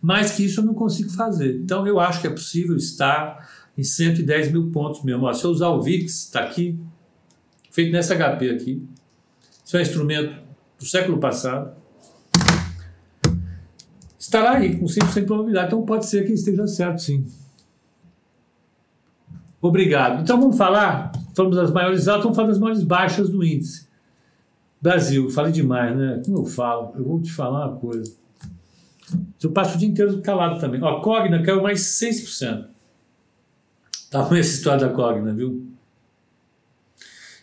mais 0.00 0.30
que 0.32 0.44
isso 0.44 0.60
eu 0.60 0.64
não 0.64 0.74
consigo 0.74 1.10
fazer. 1.10 1.56
Então 1.56 1.84
eu 1.88 1.98
acho 1.98 2.20
que 2.20 2.28
é 2.28 2.30
possível 2.30 2.76
estar 2.76 3.57
em 3.78 3.84
110 3.84 4.50
mil 4.50 4.72
pontos 4.72 5.04
mesmo. 5.04 5.24
Ó, 5.24 5.32
se 5.32 5.44
eu 5.44 5.50
usar 5.50 5.68
o 5.68 5.80
VIX, 5.80 6.12
está 6.12 6.40
aqui, 6.40 6.76
feito 7.70 7.92
nessa 7.92 8.16
HP 8.16 8.50
aqui. 8.50 8.82
Isso 9.64 9.76
é 9.76 9.78
um 9.78 9.82
instrumento 9.82 10.36
do 10.76 10.84
século 10.84 11.18
passado. 11.18 11.76
Estará 14.18 14.56
aí 14.56 14.76
com 14.76 14.86
100% 14.86 15.20
de 15.20 15.26
probabilidade. 15.26 15.68
Então 15.68 15.86
pode 15.86 16.06
ser 16.06 16.26
que 16.26 16.32
esteja 16.32 16.66
certo, 16.66 17.00
sim. 17.00 17.24
Obrigado. 19.60 20.22
Então 20.22 20.40
vamos 20.40 20.56
falar, 20.56 21.12
falamos 21.34 21.56
das 21.56 21.70
maiores 21.70 22.08
altas, 22.08 22.24
vamos 22.24 22.36
falar 22.36 22.48
das 22.48 22.58
maiores 22.58 22.82
baixas 22.82 23.30
do 23.30 23.44
índice. 23.44 23.86
Brasil, 24.80 25.30
falei 25.30 25.52
demais, 25.52 25.96
né? 25.96 26.20
Como 26.24 26.38
eu 26.38 26.44
falo? 26.44 26.92
Eu 26.96 27.04
vou 27.04 27.20
te 27.20 27.32
falar 27.32 27.68
uma 27.68 27.76
coisa. 27.76 28.12
Eu 29.42 29.50
passo 29.52 29.76
o 29.76 29.78
dia 29.78 29.88
inteiro 29.88 30.20
calado 30.20 30.60
também. 30.60 30.82
Ó, 30.82 30.98
a 30.98 31.00
Cogna 31.00 31.42
caiu 31.42 31.62
mais 31.62 31.80
6%. 31.80 32.77
Tá 34.10 34.24
com 34.24 34.34
essa 34.36 34.54
história 34.54 34.86
da 34.86 34.92
Cogna, 34.92 35.32
viu? 35.32 35.66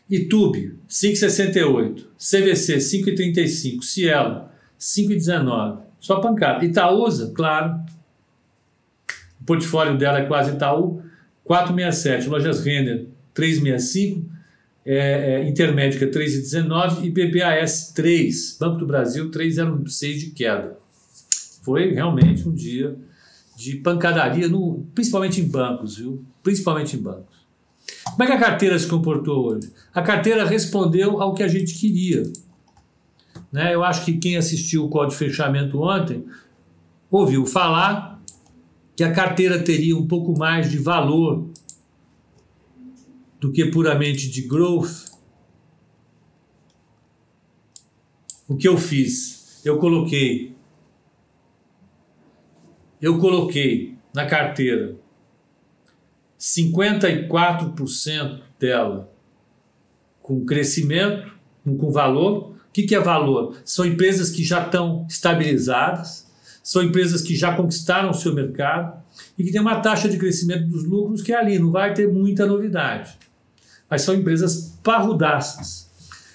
Itube, 0.10 0.78
5,68. 0.90 2.06
CVC, 2.18 2.78
5,35. 2.78 3.82
Cielo, 3.82 4.46
5,19. 4.80 5.80
Só 6.00 6.20
pancada. 6.20 6.64
Itaúsa, 6.64 7.32
claro. 7.36 7.80
O 9.42 9.46
portfólio 9.46 9.98
dela 9.98 10.20
é 10.20 10.26
quase 10.26 10.54
Itaú, 10.56 11.02
4,67. 11.48 12.28
Lojas 12.28 12.64
Renner, 12.64 13.08
3,65. 13.36 14.24
É, 14.86 14.98
é, 14.98 15.50
Intermédica, 15.50 16.08
3,19. 16.08 17.04
E 17.04 17.10
BBAS, 17.10 17.92
3. 17.94 18.58
Banco 18.60 18.78
do 18.78 18.86
Brasil, 18.86 19.32
3,06 19.32 20.14
de 20.20 20.32
queda. 20.32 20.78
Foi 21.64 21.92
realmente 21.94 22.48
um 22.48 22.54
dia 22.54 22.96
de 23.58 23.78
pancadaria, 23.78 24.48
no, 24.48 24.86
principalmente 24.94 25.42
em 25.42 25.48
bancos, 25.48 25.98
viu? 25.98 26.24
Principalmente 26.46 26.96
em 26.96 27.02
bancos. 27.02 27.36
Como 28.12 28.24
é 28.24 28.28
que 28.28 28.34
a 28.34 28.40
carteira 28.40 28.78
se 28.78 28.86
comportou 28.88 29.48
hoje? 29.48 29.74
A 29.92 30.04
carteira 30.04 30.46
respondeu 30.46 31.20
ao 31.20 31.34
que 31.34 31.42
a 31.42 31.48
gente 31.48 31.74
queria. 31.74 32.22
Né? 33.52 33.74
Eu 33.74 33.84
acho 33.84 34.06
que 34.06 34.20
quem 34.20 34.38
assistiu 34.38 34.86
o 34.86 34.90
código 34.90 35.14
de 35.14 35.18
fechamento 35.18 35.82
ontem 35.82 36.24
ouviu 37.10 37.48
falar 37.48 38.24
que 38.96 39.04
a 39.04 39.12
carteira 39.12 39.58
teria 39.64 39.98
um 39.98 40.08
pouco 40.08 40.38
mais 40.38 40.70
de 40.70 40.78
valor 40.78 41.50
do 43.40 43.52
que 43.52 43.66
puramente 43.66 44.30
de 44.30 44.44
growth. 44.44 45.06
O 48.48 48.56
que 48.56 48.68
eu 48.68 48.78
fiz? 48.78 49.66
Eu 49.66 49.80
coloquei 49.80 50.54
eu 53.02 53.18
coloquei 53.18 53.98
na 54.14 54.28
carteira 54.28 54.96
54% 56.40 58.42
dela 58.60 59.12
com 60.22 60.46
crescimento, 60.46 61.32
com 61.64 61.92
valor. 61.92 62.52
O 62.52 62.56
que, 62.74 62.94
é 62.94 63.00
valor? 63.00 63.58
São 63.64 63.86
empresas 63.86 64.30
que 64.30 64.44
já 64.44 64.66
estão 64.66 65.06
estabilizadas, 65.10 66.30
são 66.64 66.84
empresas 66.84 67.22
que 67.22 67.36
já 67.36 67.56
conquistaram 67.56 68.10
o 68.10 68.14
seu 68.14 68.34
mercado 68.34 69.02
e 69.38 69.44
que 69.44 69.52
tem 69.52 69.62
uma 69.62 69.80
taxa 69.80 70.10
de 70.10 70.18
crescimento 70.18 70.68
dos 70.68 70.84
lucros 70.84 71.22
que 71.22 71.32
é 71.32 71.38
ali, 71.38 71.60
não 71.60 71.72
vai 71.72 71.94
ter 71.94 72.12
muita 72.12 72.46
novidade. 72.46 73.18
Mas 73.90 74.02
são 74.02 74.16
empresas 74.16 74.78
parrudaças. 74.84 75.90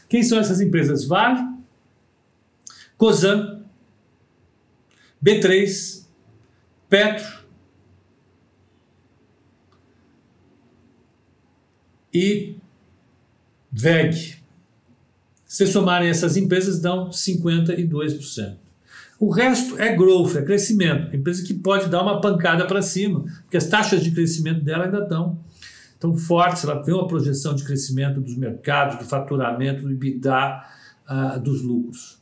Quem 0.08 0.22
são 0.22 0.38
essas 0.38 0.60
empresas? 0.60 1.04
Vale, 1.04 1.40
Cosan, 2.96 3.62
B3, 5.24 6.06
Petro 6.88 7.40
e 12.12 12.56
VEG. 13.70 14.36
Se 15.46 15.66
somarem 15.66 16.08
essas 16.08 16.36
empresas, 16.36 16.80
dão 16.80 17.10
52%. 17.10 18.56
O 19.18 19.30
resto 19.30 19.78
é 19.78 19.94
growth, 19.94 20.36
é 20.36 20.42
crescimento. 20.42 21.14
Empresa 21.14 21.44
que 21.44 21.52
pode 21.52 21.88
dar 21.88 22.02
uma 22.02 22.20
pancada 22.20 22.66
para 22.66 22.80
cima, 22.80 23.24
porque 23.42 23.56
as 23.56 23.66
taxas 23.66 24.02
de 24.02 24.10
crescimento 24.12 24.62
dela 24.64 24.84
ainda 24.84 25.02
estão 25.02 25.38
tão 25.98 26.16
fortes. 26.16 26.64
Ela 26.64 26.82
tem 26.82 26.94
uma 26.94 27.06
projeção 27.06 27.54
de 27.54 27.62
crescimento 27.62 28.20
dos 28.20 28.36
mercados, 28.36 28.96
do 28.96 29.04
faturamento, 29.04 29.82
do 29.82 29.90
EBITDA, 29.90 30.64
uh, 31.10 31.40
dos 31.40 31.60
lucros. 31.62 32.18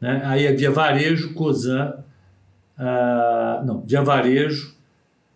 Né? 0.00 0.22
Aí 0.24 0.46
havia 0.46 0.70
varejo, 0.70 1.34
COSAN, 1.34 2.04
uh, 2.78 3.66
não, 3.66 3.82
Via 3.84 4.02
Varejo, 4.02 4.76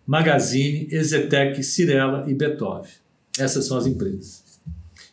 Magazine, 0.07 0.87
Ezetec, 0.89 1.61
Cirela 1.63 2.23
e 2.27 2.33
Beethoven. 2.33 3.02
Essas 3.37 3.65
são 3.65 3.77
as 3.77 3.87
empresas. 3.87 4.43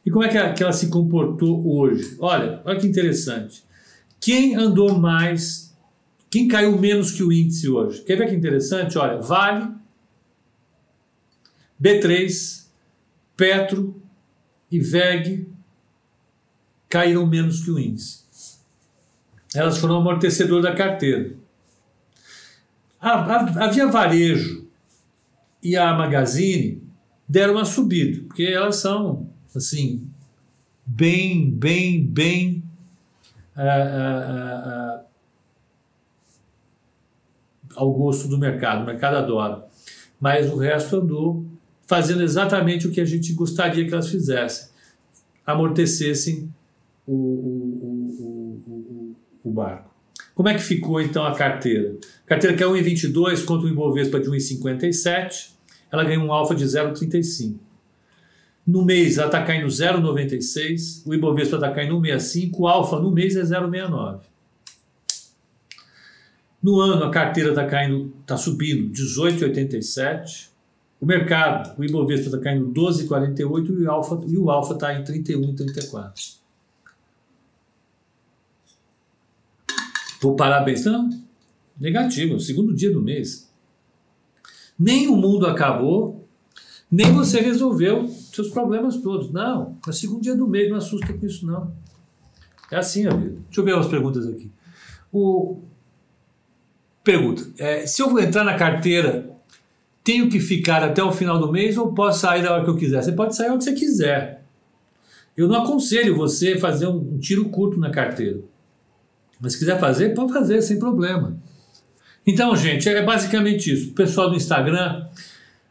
E 0.05 0.11
como 0.11 0.25
é 0.25 0.29
que 0.29 0.37
ela, 0.37 0.53
que 0.53 0.63
ela 0.63 0.73
se 0.73 0.89
comportou 0.89 1.67
hoje? 1.67 2.17
Olha, 2.19 2.61
olha 2.65 2.79
que 2.79 2.87
interessante. 2.87 3.65
Quem 4.21 4.55
andou 4.55 4.99
mais, 4.99 5.75
quem 6.31 6.49
caiu 6.49 6.79
menos 6.79 7.11
que 7.11 7.23
o 7.23 7.33
índice 7.33 7.69
hoje? 7.69 8.03
Quer 8.03 8.17
ver 8.17 8.29
que 8.29 8.35
interessante? 8.35 8.99
Olha, 8.99 9.19
Vale, 9.19 9.75
B3, 11.81 12.66
Petro 13.37 14.01
e 14.71 14.79
VEG 14.79 15.49
caíram 16.89 17.27
menos 17.27 17.64
que 17.64 17.71
o 17.71 17.79
índice. 17.79 18.21
Elas 19.55 19.79
foram 19.79 19.97
amortecedor 19.97 20.62
da 20.62 20.75
carteira. 20.75 21.35
A, 23.01 23.12
a, 23.12 23.64
a 23.64 23.66
Via 23.68 23.87
Varejo 23.87 24.68
e 25.62 25.77
a 25.77 25.95
Magazine 25.95 26.89
deram 27.31 27.55
uma 27.55 27.64
subida, 27.64 28.24
porque 28.26 28.43
elas 28.43 28.76
são, 28.76 29.28
assim, 29.55 30.05
bem, 30.85 31.49
bem, 31.49 32.05
bem. 32.05 32.64
Uh, 33.57 33.61
uh, 33.61 35.01
uh, 35.01 35.05
ao 37.76 37.93
gosto 37.93 38.26
do 38.26 38.37
mercado, 38.37 38.83
o 38.83 38.87
mercado 38.87 39.16
adora. 39.16 39.64
Mas 40.20 40.53
o 40.53 40.57
resto 40.57 40.97
andou 40.97 41.47
fazendo 41.87 42.24
exatamente 42.24 42.89
o 42.89 42.91
que 42.91 43.01
a 43.01 43.05
gente 43.05 43.33
gostaria 43.33 43.87
que 43.87 43.93
elas 43.93 44.09
fizessem, 44.09 44.68
amortecessem 45.47 46.53
o, 47.07 47.12
o, 47.12 48.24
o, 48.26 48.62
o, 48.66 49.16
o 49.45 49.51
barco. 49.53 49.89
Como 50.35 50.49
é 50.49 50.55
que 50.55 50.62
ficou 50.62 51.01
então 51.01 51.24
a 51.24 51.33
carteira? 51.35 51.97
A 52.24 52.28
carteira 52.28 52.57
que 52.57 52.62
é 52.64 52.66
1,22 52.66 53.45
contra 53.45 53.68
o 53.68 53.70
Ibovespa 53.70 54.18
de 54.18 54.28
1,57, 54.28 55.60
ela 55.93 56.05
ganhou 56.05 56.24
um 56.24 56.32
alfa 56.32 56.55
de 56.55 56.64
0,35. 56.64 57.57
No 58.66 58.84
mês 58.84 59.18
ela 59.18 59.26
está 59.26 59.43
caindo 59.43 59.66
0,96, 59.66 61.03
o 61.07 61.14
Ibovespa 61.14 61.57
está 61.57 61.72
caindo 61.72 62.01
1,65, 62.01 62.53
o 62.59 62.68
alfa 62.68 63.01
no 63.01 63.11
mês 63.11 63.36
é 63.36 63.43
0,69. 63.43 64.20
No 66.62 66.78
ano 66.78 67.05
a 67.05 67.11
carteira 67.11 67.51
está 67.51 67.66
caindo, 67.66 68.12
está 68.20 68.36
subindo 68.36 68.93
18,87. 68.93 70.51
O 71.01 71.07
mercado, 71.07 71.78
o 71.78 71.84
Ibovespa 71.84 72.26
está 72.26 72.38
caindo 72.38 72.70
12,48 72.70 73.80
e 73.80 73.84
o 73.84 73.91
alfa 73.91 74.20
e 74.26 74.36
alfa 74.49 74.74
está 74.74 74.95
em 74.95 75.03
31,34. 75.03 76.38
Vou 80.20 80.36
parabéns. 80.36 80.84
Não, 80.84 81.09
negativo, 81.78 82.38
segundo 82.38 82.74
dia 82.74 82.93
do 82.93 83.01
mês. 83.01 83.49
Nem 84.81 85.09
o 85.09 85.14
mundo 85.14 85.47
acabou, 85.47 86.26
nem 86.91 87.12
você 87.12 87.39
resolveu 87.39 88.09
seus 88.09 88.49
problemas 88.49 88.97
todos. 88.97 89.31
Não, 89.31 89.76
é 89.87 89.93
segundo 89.93 90.22
dia 90.22 90.35
do 90.35 90.49
mês, 90.49 90.70
não 90.70 90.78
assusta 90.78 91.12
com 91.12 91.26
isso, 91.26 91.47
não. 91.47 91.70
É 92.72 92.76
assim 92.76 93.07
a 93.07 93.11
vida. 93.11 93.37
Deixa 93.45 93.61
eu 93.61 93.64
ver 93.64 93.74
as 93.76 93.87
perguntas 93.87 94.26
aqui. 94.26 94.51
O... 95.12 95.61
Pergunta: 97.05 97.47
é, 97.59 97.87
se 97.87 98.01
eu 98.01 98.09
vou 98.09 98.20
entrar 98.20 98.43
na 98.43 98.57
carteira, 98.57 99.31
tenho 100.03 100.31
que 100.31 100.41
ficar 100.41 100.83
até 100.83 101.05
o 101.05 101.12
final 101.12 101.39
do 101.39 101.53
mês 101.53 101.76
ou 101.76 101.93
posso 101.93 102.20
sair 102.20 102.43
da 102.43 102.55
hora 102.55 102.64
que 102.64 102.70
eu 102.70 102.76
quiser? 102.76 103.03
Você 103.03 103.12
pode 103.12 103.37
sair 103.37 103.51
onde 103.51 103.64
você 103.64 103.74
quiser. 103.74 104.43
Eu 105.37 105.47
não 105.47 105.62
aconselho 105.62 106.16
você 106.16 106.59
fazer 106.59 106.87
um, 106.87 106.97
um 106.97 107.18
tiro 107.18 107.51
curto 107.51 107.78
na 107.78 107.91
carteira. 107.91 108.41
Mas 109.39 109.53
se 109.53 109.59
quiser 109.59 109.78
fazer, 109.78 110.14
pode 110.14 110.33
fazer, 110.33 110.62
sem 110.62 110.78
problema. 110.78 111.39
Então, 112.31 112.55
gente, 112.55 112.89
é 112.89 113.03
basicamente 113.03 113.72
isso. 113.72 113.91
O 113.91 113.95
pessoal 113.95 114.31
do 114.31 114.37
Instagram, 114.37 115.05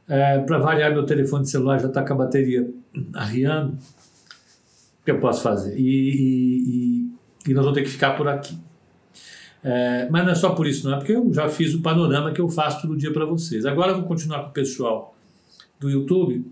é, 0.07 0.39
para 0.39 0.57
variar 0.57 0.91
meu 0.91 1.05
telefone 1.05 1.47
celular, 1.47 1.79
já 1.79 1.87
está 1.87 2.03
com 2.03 2.13
a 2.13 2.17
bateria 2.17 2.69
arriando. 3.13 3.77
O 5.01 5.05
que 5.05 5.11
eu 5.11 5.19
posso 5.19 5.41
fazer? 5.41 5.79
E, 5.79 5.85
e, 5.85 7.49
e, 7.49 7.53
nós 7.53 7.63
vamos 7.63 7.79
ter 7.79 7.83
que 7.85 7.89
ficar 7.89 8.17
por 8.17 8.27
aqui. 8.27 8.57
É, 9.63 10.09
mas 10.09 10.25
não 10.25 10.31
é 10.31 10.35
só 10.35 10.49
por 10.49 10.67
isso, 10.67 10.87
não 10.87 10.95
é 10.95 10.97
porque 10.97 11.13
eu 11.13 11.33
já 11.33 11.47
fiz 11.47 11.73
o 11.73 11.81
panorama 11.81 12.31
que 12.31 12.41
eu 12.41 12.49
faço 12.49 12.81
todo 12.81 12.97
dia 12.97 13.11
para 13.13 13.25
vocês. 13.25 13.65
Agora 13.65 13.91
eu 13.91 13.95
vou 13.95 14.05
continuar 14.05 14.43
com 14.43 14.49
o 14.49 14.53
pessoal 14.53 15.15
do 15.79 15.89
YouTube. 15.89 16.45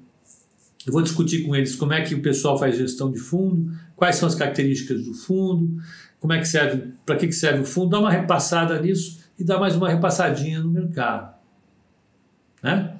Eu 0.85 0.93
vou 0.93 1.01
discutir 1.01 1.45
com 1.45 1.53
eles 1.53 1.75
como 1.75 1.91
é 1.91 2.01
que 2.01 2.15
o 2.15 2.21
pessoal 2.21 2.57
faz 2.57 2.77
gestão 2.77 3.11
de 3.11 3.19
fundo, 3.19 3.73
quais 3.93 4.15
são 4.15 4.27
as 4.27 4.35
características 4.35 5.03
do 5.03 5.13
fundo, 5.13 5.81
como 6.17 6.31
é 6.31 6.39
que 6.39 6.47
serve, 6.47 6.93
para 7.05 7.17
que, 7.17 7.27
que 7.27 7.33
serve 7.33 7.59
o 7.59 7.65
fundo, 7.65 7.89
dá 7.89 7.99
uma 7.99 8.09
repassada 8.11 8.79
nisso 8.81 9.16
e 9.39 9.43
dá 9.43 9.59
mais 9.59 9.75
uma 9.75 9.89
repassadinha 9.89 10.59
no 10.59 10.69
mercado. 10.69 11.35
Né? 12.61 12.97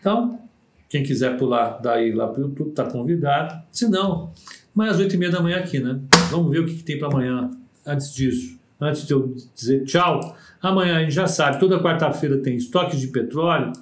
Então, 0.00 0.40
quem 0.88 1.02
quiser 1.02 1.36
pular 1.36 1.78
daí 1.80 2.12
lá 2.12 2.26
para 2.26 2.40
o 2.40 2.46
YouTube, 2.46 2.70
está 2.70 2.84
convidado. 2.84 3.62
Se 3.70 3.88
não, 3.88 4.32
amanhã 4.74 4.92
às 4.92 4.98
oito 4.98 5.14
e 5.14 5.18
meia 5.18 5.30
da 5.30 5.40
manhã 5.40 5.58
aqui, 5.58 5.78
né? 5.78 6.00
Vamos 6.30 6.50
ver 6.50 6.60
o 6.60 6.66
que, 6.66 6.76
que 6.76 6.82
tem 6.82 6.98
para 6.98 7.08
amanhã. 7.08 7.50
Antes 7.86 8.12
disso, 8.12 8.58
antes 8.80 9.06
de 9.06 9.12
eu 9.12 9.34
dizer 9.54 9.84
tchau, 9.84 10.36
amanhã 10.60 10.96
a 10.96 11.00
gente 11.00 11.12
já 11.12 11.26
sabe, 11.26 11.60
toda 11.60 11.80
quarta-feira 11.82 12.38
tem 12.38 12.56
estoques 12.56 13.00
de 13.00 13.08
petróleo. 13.08 13.72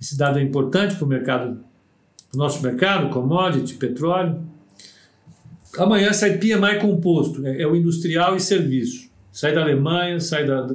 Esse 0.00 0.16
dado 0.18 0.38
é 0.38 0.42
importante 0.42 0.96
para 0.96 1.04
o 1.04 1.08
mercado, 1.08 1.60
o 2.34 2.36
nosso 2.36 2.62
mercado, 2.62 3.10
commodity, 3.10 3.74
petróleo. 3.74 4.42
Amanhã 5.78 6.12
sai 6.12 6.38
PMI 6.38 6.78
composto, 6.80 7.46
é, 7.46 7.62
é 7.62 7.66
o 7.66 7.74
industrial 7.74 8.36
e 8.36 8.40
serviço. 8.40 9.08
Sai 9.32 9.54
da 9.54 9.62
Alemanha, 9.62 10.20
sai 10.20 10.46
da, 10.46 10.68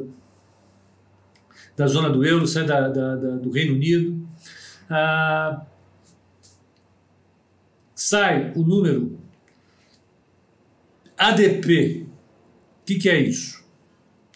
da 1.80 1.88
zona 1.88 2.10
do 2.10 2.26
euro, 2.26 2.46
sai 2.46 2.66
da, 2.66 2.90
da, 2.90 3.16
da 3.16 3.36
do 3.38 3.50
Reino 3.52 3.76
Unido. 3.76 4.22
Ah, 4.90 5.66
sai 7.96 8.52
o 8.54 8.64
número 8.64 9.18
ADP. 11.18 12.06
O 12.82 12.86
que, 12.86 12.96
que 12.96 13.08
é 13.08 13.22
isso? 13.22 13.64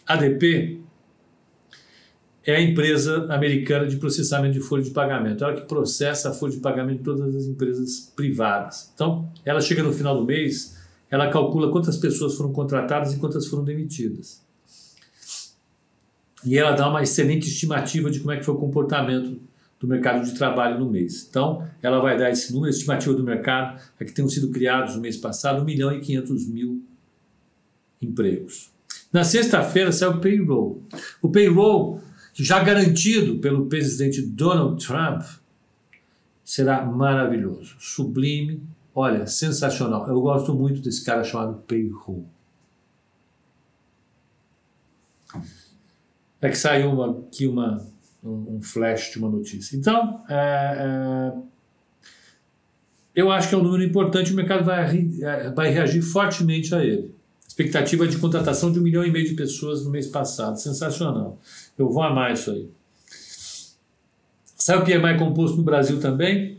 ADP 0.07 0.81
é 2.45 2.55
a 2.55 2.61
empresa 2.61 3.25
americana 3.29 3.87
de 3.87 3.97
processamento 3.97 4.53
de 4.53 4.61
folha 4.61 4.83
de 4.83 4.91
pagamento. 4.91 5.43
Ela 5.43 5.53
que 5.53 5.67
processa 5.67 6.29
a 6.29 6.33
folha 6.33 6.53
de 6.53 6.61
pagamento 6.61 6.99
de 6.99 7.03
todas 7.03 7.35
as 7.35 7.45
empresas 7.45 8.09
privadas. 8.15 8.89
Então, 8.95 9.29
ela 9.43 9.59
chega 9.59 9.83
no 9.83 9.91
final 9.91 10.17
do 10.17 10.25
mês, 10.25 10.81
ela 11.11 11.29
calcula 11.29 11.69
quantas 11.69 11.97
pessoas 11.97 12.35
foram 12.35 12.53
contratadas 12.53 13.11
e 13.11 13.17
quantas 13.17 13.47
foram 13.47 13.65
demitidas. 13.65 14.42
E 16.45 16.57
ela 16.57 16.71
dá 16.71 16.89
uma 16.89 17.01
excelente 17.01 17.47
estimativa 17.47 18.09
de 18.09 18.19
como 18.19 18.31
é 18.31 18.37
que 18.37 18.43
foi 18.43 18.53
o 18.53 18.57
comportamento 18.57 19.39
do 19.79 19.87
mercado 19.87 20.25
de 20.25 20.33
trabalho 20.33 20.79
no 20.79 20.89
mês. 20.89 21.27
Então, 21.29 21.67
ela 21.81 21.99
vai 21.99 22.17
dar 22.17 22.29
esse 22.29 22.53
número 22.53 22.71
estimativo 22.71 23.13
do 23.13 23.23
mercado, 23.23 23.81
é 23.99 24.05
que 24.05 24.11
tenham 24.11 24.29
sido 24.29 24.49
criados 24.49 24.95
no 24.95 25.01
mês 25.01 25.17
passado 25.17 25.61
1 25.61 25.65
milhão 25.65 25.91
e 25.91 25.99
500 25.99 26.47
mil 26.47 26.81
empregos. 28.01 28.71
Na 29.11 29.23
sexta-feira 29.23 29.91
saiu 29.91 30.11
o 30.11 30.21
payroll. 30.21 30.81
O 31.21 31.29
payroll 31.29 32.01
já 32.33 32.63
garantido 32.63 33.37
pelo 33.39 33.67
presidente 33.67 34.21
Donald 34.21 34.83
Trump, 34.83 35.21
será 36.43 36.85
maravilhoso, 36.85 37.75
sublime, 37.79 38.61
olha, 38.93 39.27
sensacional. 39.27 40.07
Eu 40.07 40.19
gosto 40.21 40.53
muito 40.53 40.81
desse 40.81 41.03
cara 41.03 41.23
chamado 41.23 41.61
Payroll. 41.67 42.25
É 46.43 46.49
que 46.49 46.57
saiu 46.57 46.91
uma, 46.91 47.09
aqui 47.09 47.47
uma, 47.47 47.81
um 48.21 48.61
flash 48.61 49.11
de 49.11 49.17
uma 49.17 49.29
notícia. 49.29 49.77
Então, 49.77 50.21
é, 50.29 50.35
é, 50.35 51.33
eu 53.15 53.31
acho 53.31 53.47
que 53.47 53.55
é 53.55 53.57
um 53.57 53.63
número 53.63 53.81
importante, 53.81 54.33
o 54.33 54.35
mercado 54.35 54.65
vai, 54.65 55.09
é, 55.21 55.49
vai 55.51 55.69
reagir 55.69 56.01
fortemente 56.01 56.75
a 56.75 56.83
ele. 56.83 57.15
Expectativa 57.47 58.05
de 58.05 58.17
contratação 58.17 58.73
de 58.73 58.79
um 58.79 58.83
milhão 58.83 59.05
e 59.05 59.09
meio 59.09 59.25
de 59.25 59.35
pessoas 59.35 59.85
no 59.85 59.89
mês 59.89 60.07
passado. 60.07 60.59
Sensacional. 60.59 61.39
Eu 61.77 61.89
vou 61.89 62.03
amar 62.03 62.33
isso 62.33 62.51
aí. 62.51 62.67
Sai 64.57 64.77
o 64.79 64.83
PMI 64.83 65.17
composto 65.17 65.55
no 65.55 65.63
Brasil 65.63 65.97
também. 65.97 66.57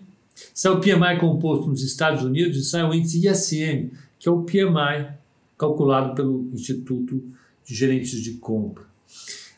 Sai 0.55 0.73
o 0.73 0.81
PMI 0.81 1.19
composto 1.21 1.69
nos 1.69 1.83
Estados 1.83 2.25
Unidos 2.25 2.57
e 2.57 2.65
sai 2.65 2.85
o 2.85 2.95
índice 2.95 3.27
ISM, 3.27 3.91
que 4.19 4.31
é 4.31 4.33
o 4.33 4.45
PMI 4.45 5.13
calculado 5.59 6.15
pelo 6.15 6.49
Instituto 6.55 7.23
de 7.67 7.75
Gerentes 7.75 8.23
de 8.23 8.33
Compra. 8.33 8.85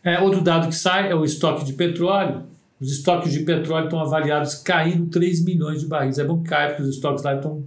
É, 0.07 0.21
outro 0.21 0.41
dado 0.41 0.69
que 0.69 0.75
sai 0.77 1.11
é 1.11 1.17
o 1.17 1.25
estoque 1.25 1.65
de 1.65 1.73
petróleo. 1.73 2.45
Os 2.81 2.93
estoques 2.93 3.33
de 3.33 3.41
petróleo 3.41 3.87
estão 3.87 3.99
avaliados 3.99 4.55
caindo 4.55 5.07
3 5.07 5.45
milhões 5.45 5.81
de 5.81 5.89
barris. 5.89 6.17
É 6.17 6.25
bom 6.25 6.41
que 6.45 6.49
caia, 6.49 6.69
porque 6.69 6.83
os 6.83 6.91
estoques 6.91 7.25
lá 7.25 7.35
estão 7.35 7.65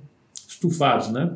estufados, 0.47 1.09
né? 1.09 1.33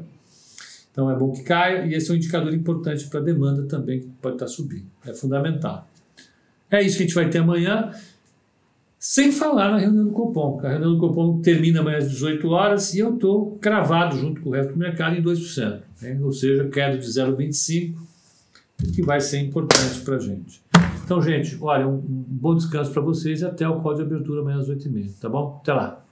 Então 0.89 1.12
é 1.12 1.16
bom 1.18 1.34
que 1.34 1.43
caia 1.43 1.86
e 1.86 1.93
esse 1.93 2.10
é 2.10 2.14
um 2.14 2.16
indicador 2.16 2.54
importante 2.54 3.06
para 3.08 3.20
a 3.20 3.24
demanda 3.24 3.64
também, 3.64 3.99
que 3.99 4.08
pode 4.22 4.36
estar 4.36 4.47
subindo. 4.47 4.86
É 5.06 5.14
fundamental. 5.14 5.86
É 6.72 6.82
isso 6.82 6.95
que 6.95 7.04
a 7.04 7.06
gente 7.06 7.16
vai 7.16 7.30
ter 7.30 7.39
amanhã, 7.39 7.91
sem 8.97 9.30
falar 9.30 9.72
na 9.72 9.80
reunião 9.80 10.06
do 10.06 10.12
Copom. 10.12 10.62
A 10.64 10.70
reunião 10.70 10.93
do 10.93 10.99
Copom 10.99 11.41
termina 11.41 11.82
amanhã 11.82 11.97
às 11.97 12.10
18 12.10 12.47
horas 12.47 12.93
e 12.93 12.99
eu 12.99 13.16
estou 13.16 13.58
cravado 13.58 14.18
junto 14.18 14.39
com 14.39 14.51
o 14.51 14.54
resto 14.54 14.72
do 14.72 14.80
mercado 14.80 15.18
em 15.18 15.22
2%. 15.22 15.82
Né? 16.01 16.18
Ou 16.22 16.32
seja, 16.32 16.70
queda 16.70 16.97
de 16.97 17.06
0,25%, 17.06 17.93
que 18.95 19.01
vai 19.01 19.20
ser 19.20 19.39
importante 19.39 19.99
para 19.99 20.16
a 20.16 20.20
gente. 20.20 20.62
Então, 21.04 21.22
gente, 21.22 21.58
olha, 21.62 21.88
um, 21.88 22.01
bom 22.01 22.56
descanso 22.56 22.91
para 22.91 23.01
vocês 23.01 23.41
e 23.41 23.45
até 23.45 23.68
o 23.68 23.82
código 23.82 24.08
de 24.08 24.16
abertura 24.16 24.41
amanhã 24.41 24.60
às 24.60 24.70
8h30, 24.70 25.20
tá 25.20 25.30
bom? 25.30 25.60
Até 25.62 25.74
lá. 25.74 26.03